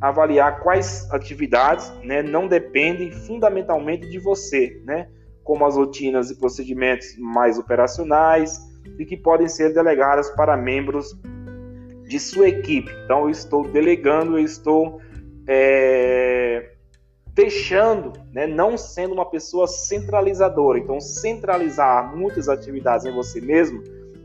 avaliar 0.00 0.60
quais 0.60 1.10
atividades 1.10 1.92
né, 2.02 2.22
não 2.22 2.46
dependem 2.46 3.10
fundamentalmente 3.10 4.08
de 4.08 4.18
você, 4.18 4.80
né? 4.84 5.08
como 5.42 5.66
as 5.66 5.76
rotinas 5.76 6.30
e 6.30 6.38
procedimentos 6.38 7.16
mais 7.18 7.58
operacionais 7.58 8.58
e 8.98 9.04
que 9.04 9.16
podem 9.16 9.48
ser 9.48 9.74
delegadas 9.74 10.30
para 10.30 10.56
membros 10.56 11.14
de 12.06 12.18
sua 12.20 12.48
equipe. 12.48 12.90
Então, 13.04 13.24
eu 13.24 13.30
estou 13.30 13.68
delegando, 13.68 14.38
eu 14.38 14.44
estou 14.44 15.00
é, 15.46 16.73
deixando, 17.34 18.12
né, 18.32 18.46
não 18.46 18.78
sendo 18.78 19.12
uma 19.12 19.28
pessoa 19.28 19.66
centralizadora. 19.66 20.78
Então, 20.78 21.00
centralizar 21.00 22.16
muitas 22.16 22.48
atividades 22.48 23.04
em 23.04 23.12
você 23.12 23.40
mesmo 23.40 23.82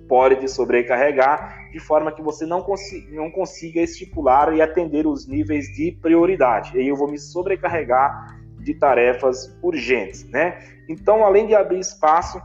pode 0.07 0.37
te 0.37 0.47
sobrecarregar 0.47 1.71
de 1.71 1.79
forma 1.79 2.11
que 2.11 2.21
você 2.21 2.45
não, 2.45 2.61
consiga, 2.61 3.15
não 3.15 3.29
consiga 3.29 3.81
estipular 3.81 4.53
e 4.55 4.61
atender 4.61 5.07
os 5.07 5.27
níveis 5.27 5.65
de 5.67 5.91
prioridade. 5.91 6.77
E 6.77 6.87
eu 6.87 6.95
vou 6.95 7.09
me 7.09 7.17
sobrecarregar 7.17 8.39
de 8.59 8.73
tarefas 8.75 9.57
urgentes, 9.61 10.23
né? 10.25 10.59
Então, 10.87 11.23
além 11.23 11.47
de 11.47 11.55
abrir 11.55 11.79
espaço 11.79 12.41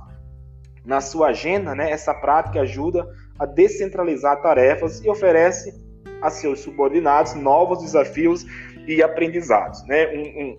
na 0.85 1.01
sua 1.01 1.29
agenda, 1.29 1.75
né, 1.75 1.91
essa 1.91 2.13
prática 2.15 2.61
ajuda 2.61 3.07
a 3.39 3.47
descentralizar 3.47 4.41
tarefas 4.43 5.03
e 5.03 5.09
oferece 5.09 5.75
a 6.21 6.31
seus 6.31 6.61
subordinados 6.61 7.35
novos 7.35 7.81
desafios 7.83 8.47
e 8.87 9.03
aprendizados. 9.03 9.87
Né? 9.87 10.07
Um, 10.09 10.43
um, 10.43 10.59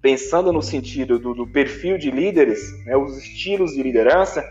pensando 0.00 0.52
no 0.52 0.62
sentido 0.62 1.18
do, 1.18 1.34
do 1.34 1.46
perfil 1.46 1.96
de 1.96 2.10
líderes, 2.10 2.60
né, 2.84 2.96
os 2.96 3.16
estilos 3.16 3.72
de 3.72 3.82
liderança, 3.82 4.44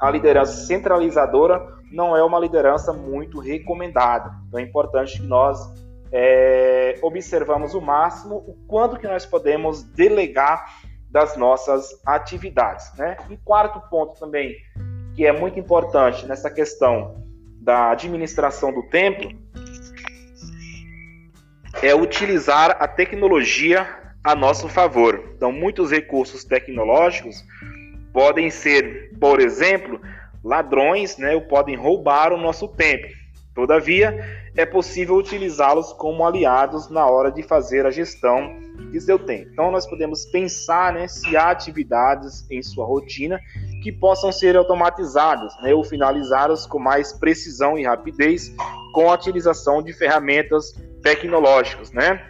a 0.00 0.10
liderança 0.10 0.66
centralizadora 0.66 1.74
não 1.92 2.16
é 2.16 2.24
uma 2.24 2.38
liderança 2.38 2.92
muito 2.92 3.38
recomendada. 3.38 4.32
Então 4.48 4.58
é 4.58 4.62
importante 4.62 5.20
que 5.20 5.26
nós 5.26 5.58
é, 6.10 6.98
observamos 7.02 7.74
o 7.74 7.80
máximo 7.80 8.36
o 8.36 8.54
quanto 8.66 8.98
que 8.98 9.06
nós 9.06 9.26
podemos 9.26 9.82
delegar 9.82 10.82
das 11.10 11.36
nossas 11.36 11.90
atividades. 12.04 12.92
Né? 12.96 13.16
E 13.30 13.36
quarto 13.36 13.80
ponto 13.88 14.18
também, 14.18 14.56
que 15.14 15.24
é 15.24 15.32
muito 15.32 15.60
importante 15.60 16.26
nessa 16.26 16.50
questão 16.50 17.22
da 17.60 17.92
administração 17.92 18.72
do 18.72 18.82
tempo, 18.88 19.28
é 21.82 21.94
utilizar 21.94 22.76
a 22.80 22.88
tecnologia 22.88 23.86
a 24.22 24.34
nosso 24.34 24.68
favor. 24.68 25.32
Então, 25.36 25.52
muitos 25.52 25.90
recursos 25.90 26.44
tecnológicos 26.44 27.44
podem 28.12 28.48
ser, 28.48 29.10
por 29.20 29.40
exemplo, 29.40 30.00
ladrões, 30.42 31.18
né, 31.18 31.34
ou 31.34 31.42
podem 31.42 31.76
roubar 31.76 32.32
o 32.32 32.38
nosso 32.38 32.68
tempo. 32.68 33.08
Todavia, 33.54 34.18
é 34.56 34.64
possível 34.64 35.16
utilizá-los 35.16 35.92
como 35.92 36.26
aliados 36.26 36.88
na 36.90 37.06
hora 37.06 37.30
de 37.30 37.42
fazer 37.42 37.86
a 37.86 37.90
gestão 37.90 38.56
de 38.90 39.00
seu 39.00 39.18
tempo. 39.18 39.50
Então, 39.52 39.70
nós 39.70 39.86
podemos 39.86 40.24
pensar 40.26 40.92
né, 40.92 41.06
se 41.06 41.36
há 41.36 41.50
atividades 41.50 42.48
em 42.50 42.62
sua 42.62 42.84
rotina 42.84 43.38
que 43.82 43.92
possam 43.92 44.32
ser 44.32 44.56
automatizadas 44.56 45.54
né, 45.62 45.74
ou 45.74 45.84
finalizadas 45.84 46.66
com 46.66 46.78
mais 46.78 47.12
precisão 47.12 47.78
e 47.78 47.84
rapidez 47.84 48.52
com 48.92 49.10
a 49.10 49.14
utilização 49.14 49.82
de 49.82 49.92
ferramentas 49.92 50.72
tecnológicas. 51.04 51.92
Né? 51.92 52.20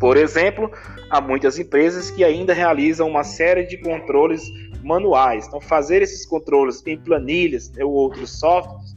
Por 0.00 0.16
exemplo, 0.16 0.70
há 1.08 1.20
muitas 1.20 1.58
empresas 1.58 2.10
que 2.10 2.24
ainda 2.24 2.52
realizam 2.52 3.08
uma 3.08 3.22
série 3.22 3.64
de 3.64 3.76
controles 3.78 4.42
manuais. 4.82 5.46
Então, 5.46 5.60
fazer 5.60 6.02
esses 6.02 6.26
controles 6.26 6.84
em 6.86 6.98
planilhas 6.98 7.70
né, 7.70 7.84
ou 7.84 7.92
outros 7.92 8.38
softwares 8.40 8.94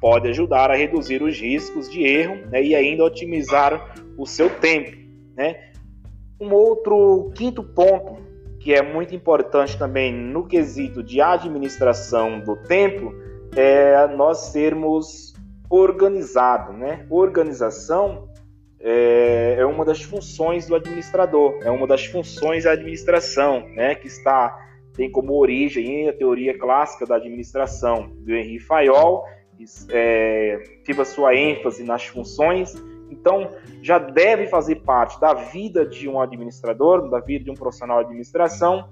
pode 0.00 0.28
ajudar 0.28 0.70
a 0.70 0.76
reduzir 0.76 1.22
os 1.22 1.40
riscos 1.40 1.90
de 1.90 2.04
erro 2.04 2.36
né, 2.50 2.62
e 2.62 2.74
ainda 2.74 3.02
otimizar 3.04 3.94
o 4.16 4.26
seu 4.26 4.48
tempo. 4.48 4.96
Né? 5.36 5.72
Um 6.40 6.52
outro 6.52 7.32
quinto 7.34 7.62
ponto 7.62 8.24
que 8.60 8.74
é 8.74 8.82
muito 8.82 9.14
importante 9.14 9.78
também 9.78 10.12
no 10.12 10.46
quesito 10.46 11.02
de 11.02 11.20
administração 11.20 12.40
do 12.40 12.56
tempo 12.56 13.14
é 13.54 14.06
nós 14.08 14.50
sermos 14.52 15.35
organizados. 15.70 16.76
Né? 16.76 17.06
Organização 17.10 18.28
é, 18.80 19.56
é 19.58 19.66
uma 19.66 19.84
das 19.84 20.02
funções 20.02 20.66
do 20.66 20.74
administrador, 20.74 21.58
é 21.62 21.70
uma 21.70 21.86
das 21.86 22.06
funções 22.06 22.64
da 22.64 22.72
administração, 22.72 23.68
né? 23.70 23.94
que 23.94 24.06
está 24.06 24.66
tem 24.96 25.10
como 25.10 25.34
origem 25.34 26.08
a 26.08 26.12
teoria 26.12 26.58
clássica 26.58 27.04
da 27.04 27.16
administração 27.16 28.10
do 28.16 28.34
Henri 28.34 28.58
Fayol, 28.58 29.24
é, 29.90 30.62
tive 30.84 31.02
a 31.02 31.04
sua 31.04 31.34
ênfase 31.34 31.84
nas 31.84 32.06
funções, 32.06 32.74
então 33.10 33.50
já 33.82 33.98
deve 33.98 34.46
fazer 34.46 34.76
parte 34.76 35.20
da 35.20 35.34
vida 35.34 35.84
de 35.86 36.08
um 36.08 36.20
administrador, 36.20 37.08
da 37.10 37.20
vida 37.20 37.44
de 37.44 37.50
um 37.50 37.54
profissional 37.54 37.98
de 37.98 38.06
administração, 38.06 38.88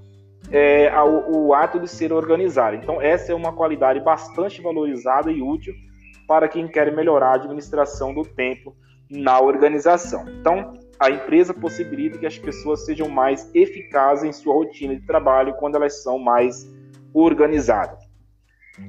é, 0.50 0.92
o, 1.02 1.46
o 1.46 1.54
ato 1.54 1.80
de 1.80 1.88
ser 1.88 2.12
organizado. 2.12 2.76
Então 2.76 3.00
essa 3.00 3.32
é 3.32 3.34
uma 3.34 3.52
qualidade 3.52 3.98
bastante 4.00 4.60
valorizada 4.60 5.32
e 5.32 5.40
útil 5.40 5.74
para 6.26 6.48
quem 6.48 6.66
quer 6.68 6.94
melhorar 6.94 7.32
a 7.32 7.34
administração 7.34 8.14
do 8.14 8.22
tempo 8.22 8.74
na 9.10 9.40
organização. 9.40 10.24
Então, 10.28 10.72
a 10.98 11.10
empresa 11.10 11.52
possibilita 11.52 12.18
que 12.18 12.26
as 12.26 12.38
pessoas 12.38 12.84
sejam 12.84 13.08
mais 13.08 13.50
eficazes 13.54 14.24
em 14.24 14.32
sua 14.32 14.54
rotina 14.54 14.94
de 14.94 15.06
trabalho 15.06 15.54
quando 15.54 15.76
elas 15.76 16.02
são 16.02 16.18
mais 16.18 16.70
organizadas. 17.12 17.98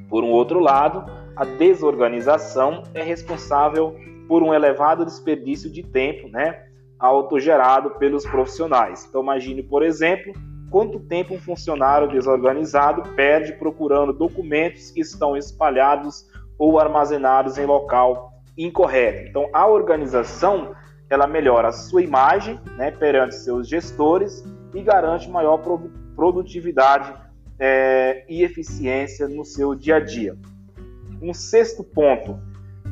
Por 0.09 0.23
um 0.23 0.31
outro 0.31 0.59
lado, 0.59 1.05
a 1.35 1.45
desorganização 1.45 2.83
é 2.93 3.03
responsável 3.03 3.95
por 4.27 4.41
um 4.41 4.53
elevado 4.53 5.05
desperdício 5.05 5.69
de 5.69 5.83
tempo, 5.83 6.27
né, 6.27 6.65
autogerado 6.97 7.91
pelos 7.91 8.25
profissionais. 8.25 9.05
Então 9.07 9.21
imagine, 9.21 9.61
por 9.61 9.83
exemplo, 9.83 10.33
quanto 10.71 10.99
tempo 10.99 11.33
um 11.33 11.39
funcionário 11.39 12.07
desorganizado 12.07 13.13
perde 13.15 13.53
procurando 13.53 14.13
documentos 14.13 14.91
que 14.91 15.01
estão 15.01 15.37
espalhados 15.37 16.25
ou 16.57 16.79
armazenados 16.79 17.57
em 17.57 17.65
local 17.65 18.33
incorreto. 18.57 19.27
Então 19.27 19.49
a 19.53 19.67
organização 19.67 20.73
ela 21.09 21.27
melhora 21.27 21.69
a 21.69 21.71
sua 21.71 22.01
imagem 22.01 22.59
né, 22.77 22.91
perante 22.91 23.35
seus 23.35 23.67
gestores 23.67 24.43
e 24.73 24.81
garante 24.81 25.29
maior 25.29 25.61
produtividade 26.15 27.13
é, 27.59 28.25
e 28.27 28.43
eficiência 28.43 29.27
no 29.27 29.45
seu 29.45 29.75
dia 29.75 29.97
a 29.97 29.99
dia. 29.99 30.37
Um 31.21 31.33
sexto 31.33 31.83
ponto 31.83 32.39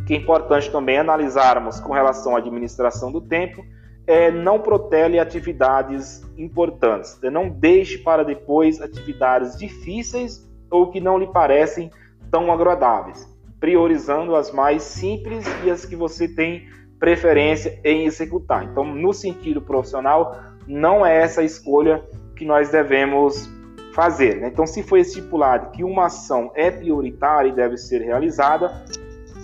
que 0.06 0.14
é 0.14 0.18
importante 0.18 0.72
também 0.72 0.98
analisarmos 0.98 1.80
com 1.80 1.94
relação 1.94 2.36
à 2.36 2.40
administração 2.40 3.12
do 3.12 3.22
tempo 3.22 3.64
é 4.06 4.30
não 4.30 4.60
protele 4.60 5.18
atividades 5.18 6.22
importantes. 6.38 7.18
Não 7.32 7.50
deixe 7.50 7.98
para 7.98 8.24
depois 8.24 8.82
atividades 8.82 9.58
difíceis 9.58 10.50
ou 10.70 10.92
que 10.92 11.00
não 11.00 11.18
lhe 11.18 11.28
parecem 11.28 11.90
tão 12.30 12.52
agradáveis, 12.52 13.28
priorizando 13.64 14.36
as 14.36 14.52
mais 14.52 14.84
simples 14.84 15.46
e 15.64 15.72
as 15.72 15.86
que 15.86 15.96
você 15.96 16.28
tem 16.28 16.68
preferência 17.00 17.80
em 17.82 18.06
executar. 18.06 18.66
Então, 18.66 18.84
no 18.84 19.14
sentido 19.14 19.62
profissional, 19.62 20.38
não 20.68 21.06
é 21.06 21.22
essa 21.22 21.40
a 21.40 21.46
escolha 21.46 22.04
que 22.36 22.44
nós 22.44 22.72
devemos 22.72 23.50
fazer. 23.94 24.36
Né? 24.42 24.50
Então, 24.50 24.68
se 24.68 24.84
foi 24.84 25.00
estipulado 25.00 25.72
que 25.72 25.82
uma 25.82 26.08
ação 26.08 26.52
é 26.56 26.70
prioritária 26.70 27.48
e 27.48 27.54
deve 27.54 27.78
ser 27.78 28.02
realizada 28.02 28.84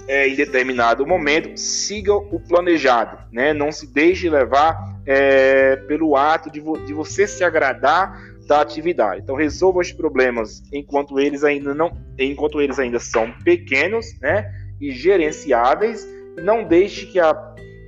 é, 0.06 0.28
em 0.28 0.36
determinado 0.36 1.08
momento, 1.08 1.58
siga 1.58 2.14
o 2.14 2.42
planejado. 2.42 3.20
Né? 3.32 3.54
Não 3.54 3.72
se 3.72 3.88
deixe 3.88 4.30
levar 4.30 5.00
é, 5.06 5.78
pelo 5.88 6.18
ato 6.18 6.52
de, 6.52 6.60
vo 6.60 6.78
de 6.78 6.94
você 6.94 7.26
se 7.26 7.42
agradar 7.42 8.29
da 8.50 8.62
atividade. 8.62 9.22
Então 9.22 9.36
resolva 9.36 9.80
os 9.80 9.92
problemas 9.92 10.62
enquanto 10.74 11.20
eles 11.20 11.44
ainda 11.44 11.74
não, 11.74 11.92
enquanto 12.18 12.60
eles 12.60 12.80
ainda 12.80 13.00
são 13.00 13.32
pequenos, 13.44 14.20
né, 14.20 14.52
e 14.82 14.92
gerenciáveis. 14.92 16.08
Não 16.44 16.64
deixe 16.64 17.06
que 17.06 17.20
a 17.20 17.34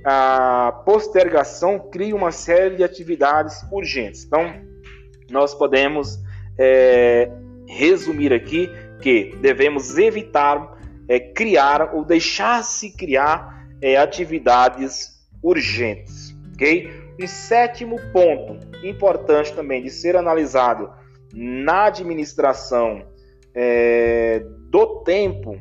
a 0.04 0.82
postergação 0.84 1.78
cria 1.78 2.14
uma 2.14 2.32
série 2.32 2.76
de 2.76 2.82
atividades 2.82 3.64
urgentes. 3.70 4.24
Então, 4.24 4.52
nós 5.30 5.54
podemos 5.54 6.18
é, 6.58 7.30
resumir 7.68 8.32
aqui 8.32 8.68
que 9.00 9.34
devemos 9.40 9.96
evitar 9.96 10.76
é, 11.08 11.20
criar 11.20 11.94
ou 11.94 12.04
deixar-se 12.04 12.90
criar 12.96 13.64
é, 13.80 13.96
atividades 13.96 15.22
urgentes. 15.42 16.34
Ok? 16.54 17.01
Um 17.20 17.26
sétimo 17.26 17.96
ponto 18.12 18.58
importante 18.84 19.52
também 19.52 19.82
de 19.82 19.90
ser 19.90 20.16
analisado 20.16 20.90
na 21.34 21.84
administração 21.84 23.04
é, 23.54 24.44
do 24.70 25.02
tempo 25.02 25.60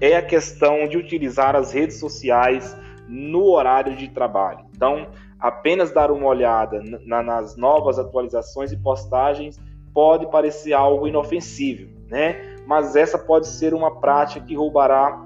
é 0.00 0.16
a 0.16 0.22
questão 0.22 0.86
de 0.88 0.96
utilizar 0.96 1.56
as 1.56 1.72
redes 1.72 1.98
sociais 1.98 2.76
no 3.08 3.44
horário 3.44 3.96
de 3.96 4.08
trabalho. 4.08 4.66
Então, 4.74 5.08
apenas 5.38 5.92
dar 5.92 6.10
uma 6.10 6.26
olhada 6.26 6.82
na, 7.04 7.22
nas 7.22 7.56
novas 7.56 7.98
atualizações 7.98 8.72
e 8.72 8.76
postagens 8.76 9.58
pode 9.94 10.30
parecer 10.30 10.72
algo 10.72 11.06
inofensivo, 11.06 11.90
né? 12.08 12.56
Mas 12.66 12.96
essa 12.96 13.18
pode 13.18 13.46
ser 13.46 13.72
uma 13.72 14.00
prática 14.00 14.44
que 14.44 14.54
roubará 14.54 15.22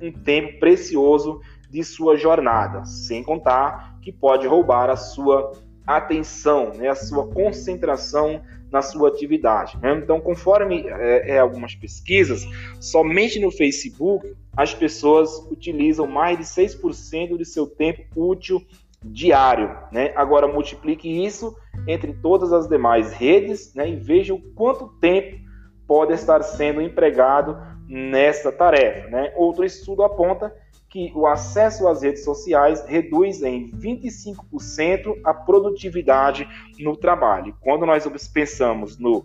um 0.00 0.12
tempo 0.12 0.58
precioso 0.60 1.40
de 1.70 1.82
sua 1.82 2.16
jornada, 2.16 2.84
sem 2.84 3.22
contar 3.22 3.91
que 4.02 4.12
pode 4.12 4.46
roubar 4.46 4.90
a 4.90 4.96
sua 4.96 5.52
atenção, 5.86 6.72
né, 6.74 6.88
a 6.88 6.94
sua 6.94 7.26
concentração 7.28 8.42
na 8.70 8.80
sua 8.80 9.08
atividade. 9.08 9.78
Né? 9.80 10.00
Então, 10.02 10.20
conforme 10.20 10.86
é, 10.88 11.32
é, 11.32 11.38
algumas 11.38 11.74
pesquisas, 11.74 12.46
somente 12.80 13.38
no 13.38 13.50
Facebook 13.50 14.34
as 14.56 14.74
pessoas 14.74 15.30
utilizam 15.50 16.06
mais 16.06 16.38
de 16.38 16.44
6% 16.44 17.36
de 17.36 17.44
seu 17.44 17.66
tempo 17.66 18.02
útil 18.16 18.62
diário. 19.04 19.76
Né? 19.90 20.12
Agora, 20.16 20.48
multiplique 20.48 21.08
isso 21.24 21.54
entre 21.86 22.14
todas 22.14 22.52
as 22.52 22.68
demais 22.68 23.12
redes 23.12 23.74
né, 23.74 23.88
e 23.88 23.96
veja 23.96 24.32
o 24.32 24.40
quanto 24.54 24.88
tempo 25.00 25.38
pode 25.86 26.14
estar 26.14 26.42
sendo 26.42 26.80
empregado 26.80 27.58
nessa 27.86 28.50
tarefa. 28.50 29.08
Né? 29.08 29.32
Outro 29.36 29.64
estudo 29.64 30.02
aponta 30.02 30.54
que 30.92 31.10
o 31.14 31.26
acesso 31.26 31.88
às 31.88 32.02
redes 32.02 32.22
sociais 32.22 32.84
reduz 32.86 33.42
em 33.42 33.70
25% 33.70 35.18
a 35.24 35.32
produtividade 35.32 36.46
no 36.78 36.94
trabalho. 36.94 37.56
Quando 37.62 37.86
nós 37.86 38.04
pensamos 38.28 38.98
no 38.98 39.24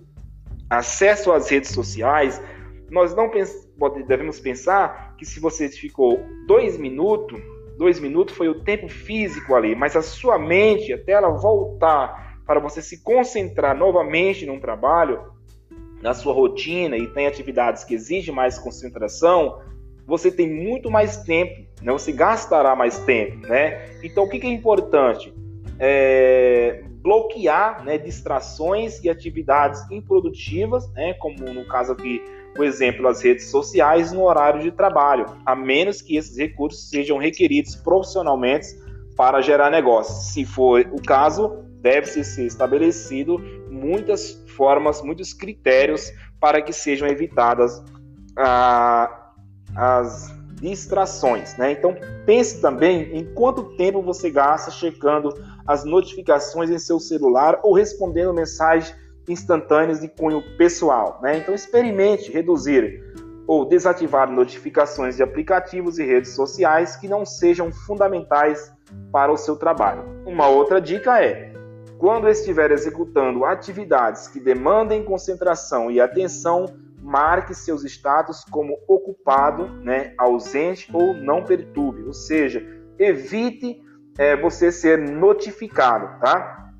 acesso 0.70 1.30
às 1.34 1.50
redes 1.50 1.72
sociais, 1.72 2.42
nós 2.90 3.14
não 3.14 3.30
devemos 4.08 4.40
pensar 4.40 5.14
que 5.18 5.26
se 5.26 5.42
você 5.42 5.68
ficou 5.68 6.26
dois 6.48 6.78
minutos, 6.78 7.38
dois 7.78 8.00
minutos 8.00 8.34
foi 8.34 8.48
o 8.48 8.64
tempo 8.64 8.88
físico 8.88 9.54
ali, 9.54 9.76
mas 9.76 9.94
a 9.98 10.02
sua 10.02 10.40
mente, 10.40 10.94
até 10.94 11.12
ela 11.12 11.32
voltar 11.32 12.40
para 12.46 12.62
você 12.62 12.82
se 12.82 13.04
concentrar 13.04 13.76
novamente 13.76 14.46
num 14.46 14.58
trabalho, 14.58 15.34
na 16.02 16.14
sua 16.14 16.32
rotina 16.32 16.96
e 16.96 17.08
tem 17.08 17.28
atividades 17.28 17.84
que 17.84 17.94
exigem 17.94 18.34
mais 18.34 18.58
concentração, 18.58 19.60
você 20.08 20.32
tem 20.32 20.50
muito 20.50 20.90
mais 20.90 21.18
tempo, 21.18 21.68
né? 21.82 21.92
Você 21.92 22.12
gastará 22.12 22.76
mais 22.76 22.98
tempo, 23.00 23.46
né? 23.46 23.90
Então, 24.02 24.24
o 24.24 24.30
que, 24.30 24.38
é 24.48 24.50
importante? 24.50 25.34
É 25.78 26.84
bloquear 27.08 27.86
né, 27.86 27.98
distrações 27.98 29.02
e 29.02 29.10
atividades 29.10 29.90
improdutivas, 29.90 30.92
né, 30.92 31.14
como 31.14 31.38
no 31.54 31.66
caso 31.66 31.94
aqui, 31.94 32.22
por 32.54 32.66
exemplo, 32.66 33.08
as 33.08 33.22
redes 33.22 33.50
sociais 33.50 34.12
no 34.12 34.24
horário 34.24 34.62
de 34.62 34.72
trabalho, 34.72 35.26
a 35.46 35.56
menos 35.56 36.02
que 36.02 36.18
esses 36.18 36.38
recursos 36.38 36.90
sejam 36.90 37.18
requeridos 37.18 37.78
profissionalmente 37.78 38.68
para 39.16 39.40
gerar 39.40 39.70
negócio. 39.70 40.16
Se 40.16 40.44
for 40.44 40.82
o 40.92 41.02
caso, 41.02 41.64
deve-se 41.80 42.26
ser 42.26 42.46
estabelecido 42.46 43.40
muitas 43.72 44.44
formas, 44.58 45.02
muitos 45.02 45.34
critérios 45.34 46.12
para 46.42 46.62
que 46.62 46.74
sejam 46.74 47.08
evitadas 47.08 47.82
ah, 48.38 49.27
as 49.78 50.36
distrações, 50.60 51.56
né? 51.56 51.72
Então 51.72 51.96
pense 52.26 52.60
também 52.60 53.16
em 53.16 53.24
quanto 53.34 53.76
tempo 53.78 54.02
você 54.02 54.30
gasta 54.30 54.72
checando 54.72 55.30
as 55.68 55.86
notificações 55.86 56.72
em 56.72 56.80
seu 56.80 57.00
celular 57.00 57.60
ou 57.64 57.74
respondendo 57.74 58.34
mensagens 58.34 58.96
instantâneas 59.30 60.00
de 60.00 60.08
cunho 60.08 60.42
pessoal, 60.58 61.20
né? 61.22 61.38
Então 61.38 61.54
experimente 61.54 62.32
reduzir 62.32 63.04
ou 63.46 63.66
desativar 63.66 64.30
notificações 64.30 65.16
de 65.16 65.24
aplicativos 65.24 66.00
e 66.00 66.06
redes 66.06 66.32
sociais 66.32 66.96
que 66.96 67.08
não 67.08 67.26
sejam 67.26 67.72
fundamentais 67.72 68.74
para 69.12 69.32
o 69.32 69.38
seu 69.38 69.56
trabalho. 69.56 70.04
Uma 70.26 70.48
outra 70.48 70.82
dica 70.82 71.24
é 71.24 71.54
quando 71.98 72.28
estiver 72.28 72.72
executando 72.72 73.46
atividades 73.46 74.28
que 74.28 74.40
demandem 74.40 75.04
concentração 75.04 75.90
e 75.90 76.00
atenção, 76.00 76.66
marque 77.08 77.56
seus 77.56 77.86
status 77.86 78.44
como 78.52 78.78
ocupado, 78.86 79.70
né, 79.82 80.14
ausente 80.18 80.90
ou 80.94 81.14
não 81.14 81.42
perturbe, 81.42 82.04
ou 82.04 82.12
seja, 82.12 82.62
evite 83.00 83.82
é, 84.18 84.36
você 84.36 84.74
ser 84.74 84.98
notificado, 84.98 86.20
tá? 86.20 86.74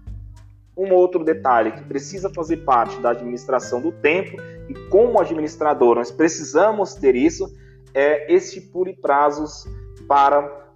Um 0.76 0.94
outro 0.94 1.24
detalhe 1.24 1.72
que 1.72 1.84
precisa 1.84 2.30
fazer 2.30 2.58
parte 2.58 3.00
da 3.00 3.12
administração 3.12 3.80
do 3.80 3.94
tempo 3.94 4.36
e 4.68 4.74
como 4.90 5.22
administrador 5.22 5.96
nós 5.96 6.12
precisamos 6.12 6.94
ter 6.94 7.16
isso 7.16 7.50
é 7.94 8.32
estipule 8.34 8.94
prazos 8.94 9.66
para 10.10 10.68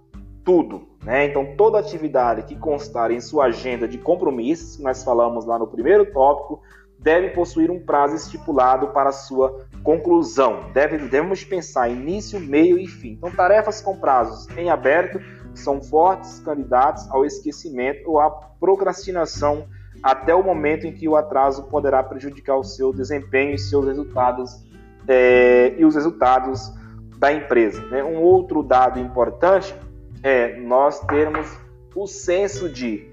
tudo, 0.42 0.88
né? 1.04 1.26
Então 1.26 1.54
toda 1.56 1.78
atividade 1.78 2.44
que 2.44 2.56
constar 2.56 3.10
em 3.10 3.20
sua 3.20 3.46
agenda 3.46 3.86
de 3.86 3.98
compromissos, 3.98 4.76
que 4.76 4.82
nós 4.82 5.04
falamos 5.04 5.44
lá 5.44 5.58
no 5.58 5.66
primeiro 5.66 6.10
tópico, 6.10 6.62
deve 7.02 7.30
possuir 7.30 7.70
um 7.70 7.80
prazo 7.80 8.14
estipulado 8.14 8.88
para 8.88 9.12
sua 9.12 9.66
conclusão. 9.82 10.70
Deve, 10.72 10.98
devemos 10.98 11.44
pensar 11.44 11.88
início, 11.88 12.38
meio 12.38 12.78
e 12.78 12.86
fim. 12.86 13.12
Então, 13.12 13.30
tarefas 13.30 13.80
com 13.80 13.96
prazos 13.96 14.48
em 14.56 14.70
aberto 14.70 15.20
são 15.54 15.82
fortes 15.82 16.40
candidatos 16.40 17.10
ao 17.10 17.24
esquecimento 17.24 18.10
ou 18.10 18.20
à 18.20 18.30
procrastinação 18.30 19.66
até 20.02 20.34
o 20.34 20.42
momento 20.42 20.86
em 20.86 20.92
que 20.92 21.08
o 21.08 21.16
atraso 21.16 21.64
poderá 21.64 22.02
prejudicar 22.02 22.56
o 22.56 22.64
seu 22.64 22.92
desempenho 22.92 23.54
e 23.54 23.58
seus 23.58 23.86
resultados 23.86 24.64
é, 25.06 25.74
e 25.76 25.84
os 25.84 25.94
resultados 25.94 26.72
da 27.18 27.32
empresa. 27.32 27.84
Né? 27.86 28.02
Um 28.02 28.20
outro 28.20 28.62
dado 28.62 28.98
importante 28.98 29.74
é 30.22 30.56
nós 30.60 31.00
termos 31.00 31.46
o 31.94 32.06
senso 32.06 32.68
de 32.68 33.10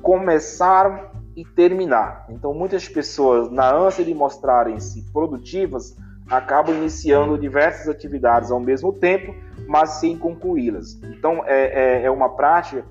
começar 0.00 1.13
e 1.36 1.44
terminar. 1.44 2.26
Então, 2.28 2.54
muitas 2.54 2.88
pessoas, 2.88 3.50
na 3.50 3.74
ânsia 3.74 4.04
de 4.04 4.14
mostrarem-se 4.14 5.02
produtivas, 5.12 5.96
acabam 6.30 6.74
iniciando 6.74 7.38
diversas 7.38 7.88
atividades 7.88 8.50
ao 8.50 8.60
mesmo 8.60 8.92
tempo, 8.92 9.34
mas 9.66 9.90
sem 9.94 10.16
concluí-las. 10.16 10.94
Então, 11.02 11.42
é, 11.46 12.02
é, 12.02 12.04
é, 12.04 12.10
uma 12.10 12.30
prática 12.30 12.84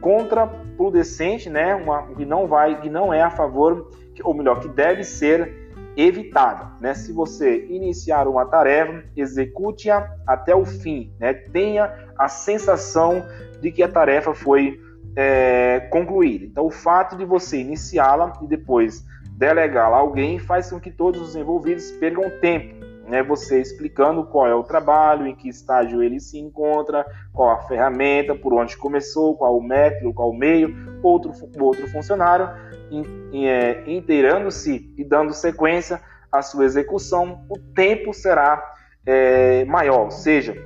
contraproducente, 0.00 1.48
né? 1.48 1.74
Uma, 1.74 2.02
que 2.08 2.26
não 2.26 2.46
vai, 2.46 2.80
que 2.80 2.90
não 2.90 3.12
é 3.12 3.22
a 3.22 3.30
favor, 3.30 3.90
ou 4.22 4.34
melhor, 4.34 4.60
que 4.60 4.68
deve 4.68 5.02
ser 5.02 5.64
evitada. 5.96 6.72
Né? 6.80 6.92
Se 6.94 7.12
você 7.12 7.66
iniciar 7.66 8.26
uma 8.28 8.44
tarefa, 8.44 9.04
execute-a 9.16 10.10
até 10.26 10.54
o 10.54 10.64
fim. 10.64 11.12
Né? 11.18 11.32
Tenha 11.32 11.92
a 12.18 12.28
sensação 12.28 13.24
de 13.60 13.70
que 13.70 13.82
a 13.82 13.88
tarefa 13.88 14.34
foi 14.34 14.80
é, 15.16 15.80
concluída. 15.90 16.44
Então, 16.44 16.66
o 16.66 16.70
fato 16.70 17.16
de 17.16 17.24
você 17.24 17.58
iniciá-la 17.58 18.32
e 18.42 18.46
depois 18.46 19.04
delegá-la 19.36 19.96
a 19.96 20.00
alguém 20.00 20.38
faz 20.38 20.70
com 20.70 20.80
que 20.80 20.90
todos 20.90 21.20
os 21.20 21.36
envolvidos 21.36 21.90
percam 21.92 22.30
tempo. 22.40 22.84
Né, 23.06 23.22
você 23.22 23.60
explicando 23.60 24.24
qual 24.24 24.46
é 24.46 24.54
o 24.54 24.62
trabalho, 24.62 25.26
em 25.26 25.34
que 25.34 25.46
estágio 25.46 26.02
ele 26.02 26.18
se 26.18 26.38
encontra, 26.38 27.04
qual 27.34 27.50
a 27.50 27.58
ferramenta, 27.64 28.34
por 28.34 28.54
onde 28.54 28.78
começou, 28.78 29.36
qual 29.36 29.58
o 29.58 29.62
método, 29.62 30.14
qual 30.14 30.30
o 30.30 30.34
meio, 30.34 30.74
outro, 31.02 31.30
outro 31.60 31.86
funcionário, 31.88 32.48
é, 33.34 33.82
inteirando-se 33.86 34.90
e 34.96 35.04
dando 35.04 35.34
sequência 35.34 36.00
à 36.32 36.40
sua 36.40 36.64
execução, 36.64 37.44
o 37.50 37.58
tempo 37.74 38.14
será 38.14 38.72
é, 39.04 39.66
maior, 39.66 40.04
ou 40.04 40.10
seja, 40.10 40.56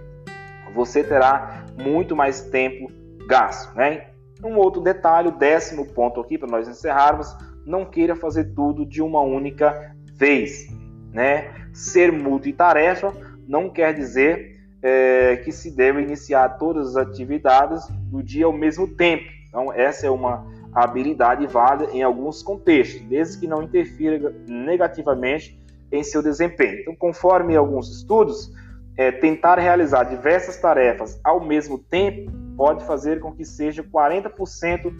você 0.72 1.02
terá 1.02 1.64
muito 1.76 2.14
mais 2.14 2.40
tempo 2.40 2.88
gasto. 3.26 3.74
Né? 3.76 4.07
Um 4.44 4.56
outro 4.56 4.80
detalhe, 4.80 5.28
o 5.28 5.36
décimo 5.36 5.86
ponto 5.86 6.20
aqui 6.20 6.38
para 6.38 6.48
nós 6.48 6.68
encerrarmos, 6.68 7.34
não 7.66 7.84
queira 7.84 8.14
fazer 8.14 8.52
tudo 8.54 8.86
de 8.86 9.02
uma 9.02 9.20
única 9.20 9.94
vez. 10.14 10.68
Né? 11.12 11.52
Ser 11.72 12.12
multitarefa 12.12 13.12
não 13.46 13.68
quer 13.68 13.94
dizer 13.94 14.58
é, 14.82 15.36
que 15.44 15.50
se 15.50 15.70
deve 15.70 16.02
iniciar 16.02 16.50
todas 16.58 16.96
as 16.96 17.08
atividades 17.08 17.86
do 18.10 18.22
dia 18.22 18.46
ao 18.46 18.52
mesmo 18.52 18.86
tempo. 18.86 19.24
Então, 19.48 19.72
essa 19.72 20.06
é 20.06 20.10
uma 20.10 20.46
habilidade 20.72 21.46
válida 21.46 21.92
em 21.92 22.02
alguns 22.02 22.42
contextos, 22.42 23.00
desde 23.08 23.40
que 23.40 23.46
não 23.46 23.62
interfira 23.62 24.34
negativamente 24.46 25.58
em 25.90 26.02
seu 26.02 26.22
desempenho. 26.22 26.80
Então, 26.80 26.94
conforme 26.94 27.56
alguns 27.56 27.90
estudos, 27.90 28.52
é, 28.96 29.10
tentar 29.10 29.58
realizar 29.58 30.04
diversas 30.04 30.56
tarefas 30.58 31.18
ao 31.24 31.40
mesmo 31.40 31.78
tempo 31.78 32.30
pode 32.58 32.84
fazer 32.84 33.20
com 33.20 33.32
que 33.32 33.44
seja 33.44 33.84
40% 33.84 34.92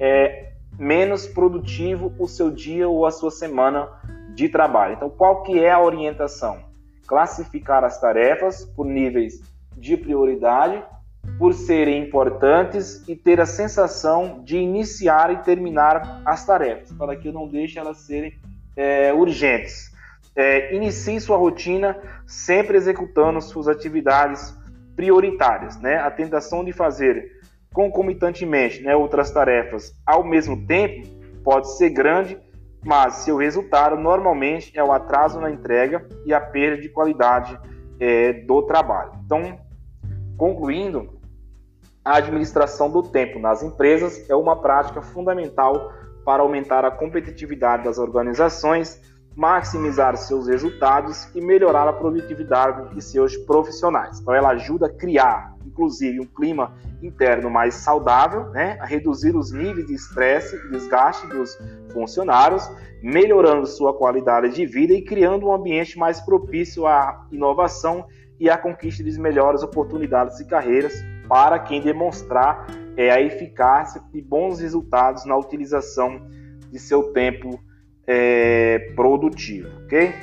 é, 0.00 0.52
menos 0.78 1.26
produtivo 1.26 2.12
o 2.18 2.26
seu 2.26 2.50
dia 2.50 2.88
ou 2.88 3.04
a 3.04 3.10
sua 3.10 3.30
semana 3.30 3.86
de 4.34 4.48
trabalho. 4.48 4.94
Então, 4.94 5.10
qual 5.10 5.42
que 5.42 5.62
é 5.62 5.70
a 5.70 5.80
orientação? 5.80 6.64
Classificar 7.06 7.84
as 7.84 8.00
tarefas 8.00 8.64
por 8.64 8.86
níveis 8.86 9.42
de 9.76 9.94
prioridade, 9.94 10.82
por 11.38 11.52
serem 11.52 12.02
importantes 12.02 13.06
e 13.06 13.14
ter 13.14 13.40
a 13.42 13.46
sensação 13.46 14.40
de 14.42 14.56
iniciar 14.56 15.30
e 15.30 15.36
terminar 15.42 16.22
as 16.24 16.46
tarefas, 16.46 16.90
para 16.92 17.14
que 17.14 17.30
não 17.30 17.46
deixe 17.46 17.78
elas 17.78 17.98
serem 17.98 18.32
é, 18.74 19.12
urgentes 19.12 19.92
é, 20.34 20.74
inicie 20.74 21.20
sua 21.20 21.36
rotina 21.36 21.96
sempre 22.26 22.76
executando 22.76 23.40
suas 23.40 23.68
atividades 23.68 24.54
prioritárias. 24.94 25.80
Né? 25.80 25.96
A 25.96 26.10
tentação 26.10 26.64
de 26.64 26.72
fazer 26.72 27.40
concomitantemente 27.72 28.82
né, 28.82 28.94
outras 28.94 29.30
tarefas 29.30 29.94
ao 30.06 30.22
mesmo 30.22 30.66
tempo 30.66 31.08
pode 31.42 31.76
ser 31.76 31.90
grande, 31.90 32.38
mas 32.84 33.14
seu 33.14 33.36
resultado 33.36 33.96
normalmente 33.96 34.76
é 34.78 34.84
o 34.84 34.92
atraso 34.92 35.40
na 35.40 35.50
entrega 35.50 36.06
e 36.26 36.34
a 36.34 36.40
perda 36.40 36.80
de 36.80 36.88
qualidade 36.88 37.58
é, 37.98 38.32
do 38.32 38.62
trabalho. 38.62 39.12
Então, 39.24 39.58
concluindo, 40.36 41.20
a 42.04 42.16
administração 42.16 42.90
do 42.90 43.02
tempo 43.02 43.38
nas 43.38 43.62
empresas 43.62 44.28
é 44.28 44.34
uma 44.34 44.60
prática 44.60 45.00
fundamental 45.00 45.92
para 46.24 46.42
aumentar 46.42 46.84
a 46.84 46.90
competitividade 46.90 47.84
das 47.84 47.98
organizações 47.98 49.00
maximizar 49.34 50.16
seus 50.16 50.46
resultados 50.46 51.28
e 51.34 51.40
melhorar 51.40 51.88
a 51.88 51.92
produtividade 51.92 52.94
de 52.94 53.02
seus 53.02 53.36
profissionais. 53.36 54.20
Então, 54.20 54.34
ela 54.34 54.50
ajuda 54.50 54.86
a 54.86 54.92
criar, 54.92 55.54
inclusive, 55.64 56.20
um 56.20 56.26
clima 56.26 56.74
interno 57.02 57.50
mais 57.50 57.74
saudável, 57.74 58.50
né? 58.50 58.78
a 58.80 58.86
reduzir 58.86 59.34
os 59.34 59.50
níveis 59.52 59.86
de 59.86 59.94
estresse 59.94 60.56
e 60.56 60.70
desgaste 60.70 61.26
dos 61.26 61.58
funcionários, 61.92 62.70
melhorando 63.02 63.66
sua 63.66 63.94
qualidade 63.94 64.50
de 64.50 64.66
vida 64.66 64.92
e 64.92 65.02
criando 65.02 65.46
um 65.46 65.52
ambiente 65.52 65.98
mais 65.98 66.20
propício 66.20 66.86
à 66.86 67.26
inovação 67.32 68.06
e 68.38 68.48
à 68.50 68.56
conquista 68.56 69.02
de 69.02 69.20
melhores 69.20 69.62
oportunidades 69.62 70.38
e 70.40 70.44
carreiras 70.46 70.94
para 71.28 71.58
quem 71.58 71.80
demonstrar 71.80 72.66
é, 72.96 73.10
a 73.10 73.20
eficácia 73.20 74.02
e 74.12 74.20
bons 74.20 74.60
resultados 74.60 75.24
na 75.24 75.36
utilização 75.36 76.20
de 76.70 76.78
seu 76.78 77.12
tempo 77.12 77.58
é, 78.12 78.92
produtivo, 78.94 79.68
ok? 79.84 80.14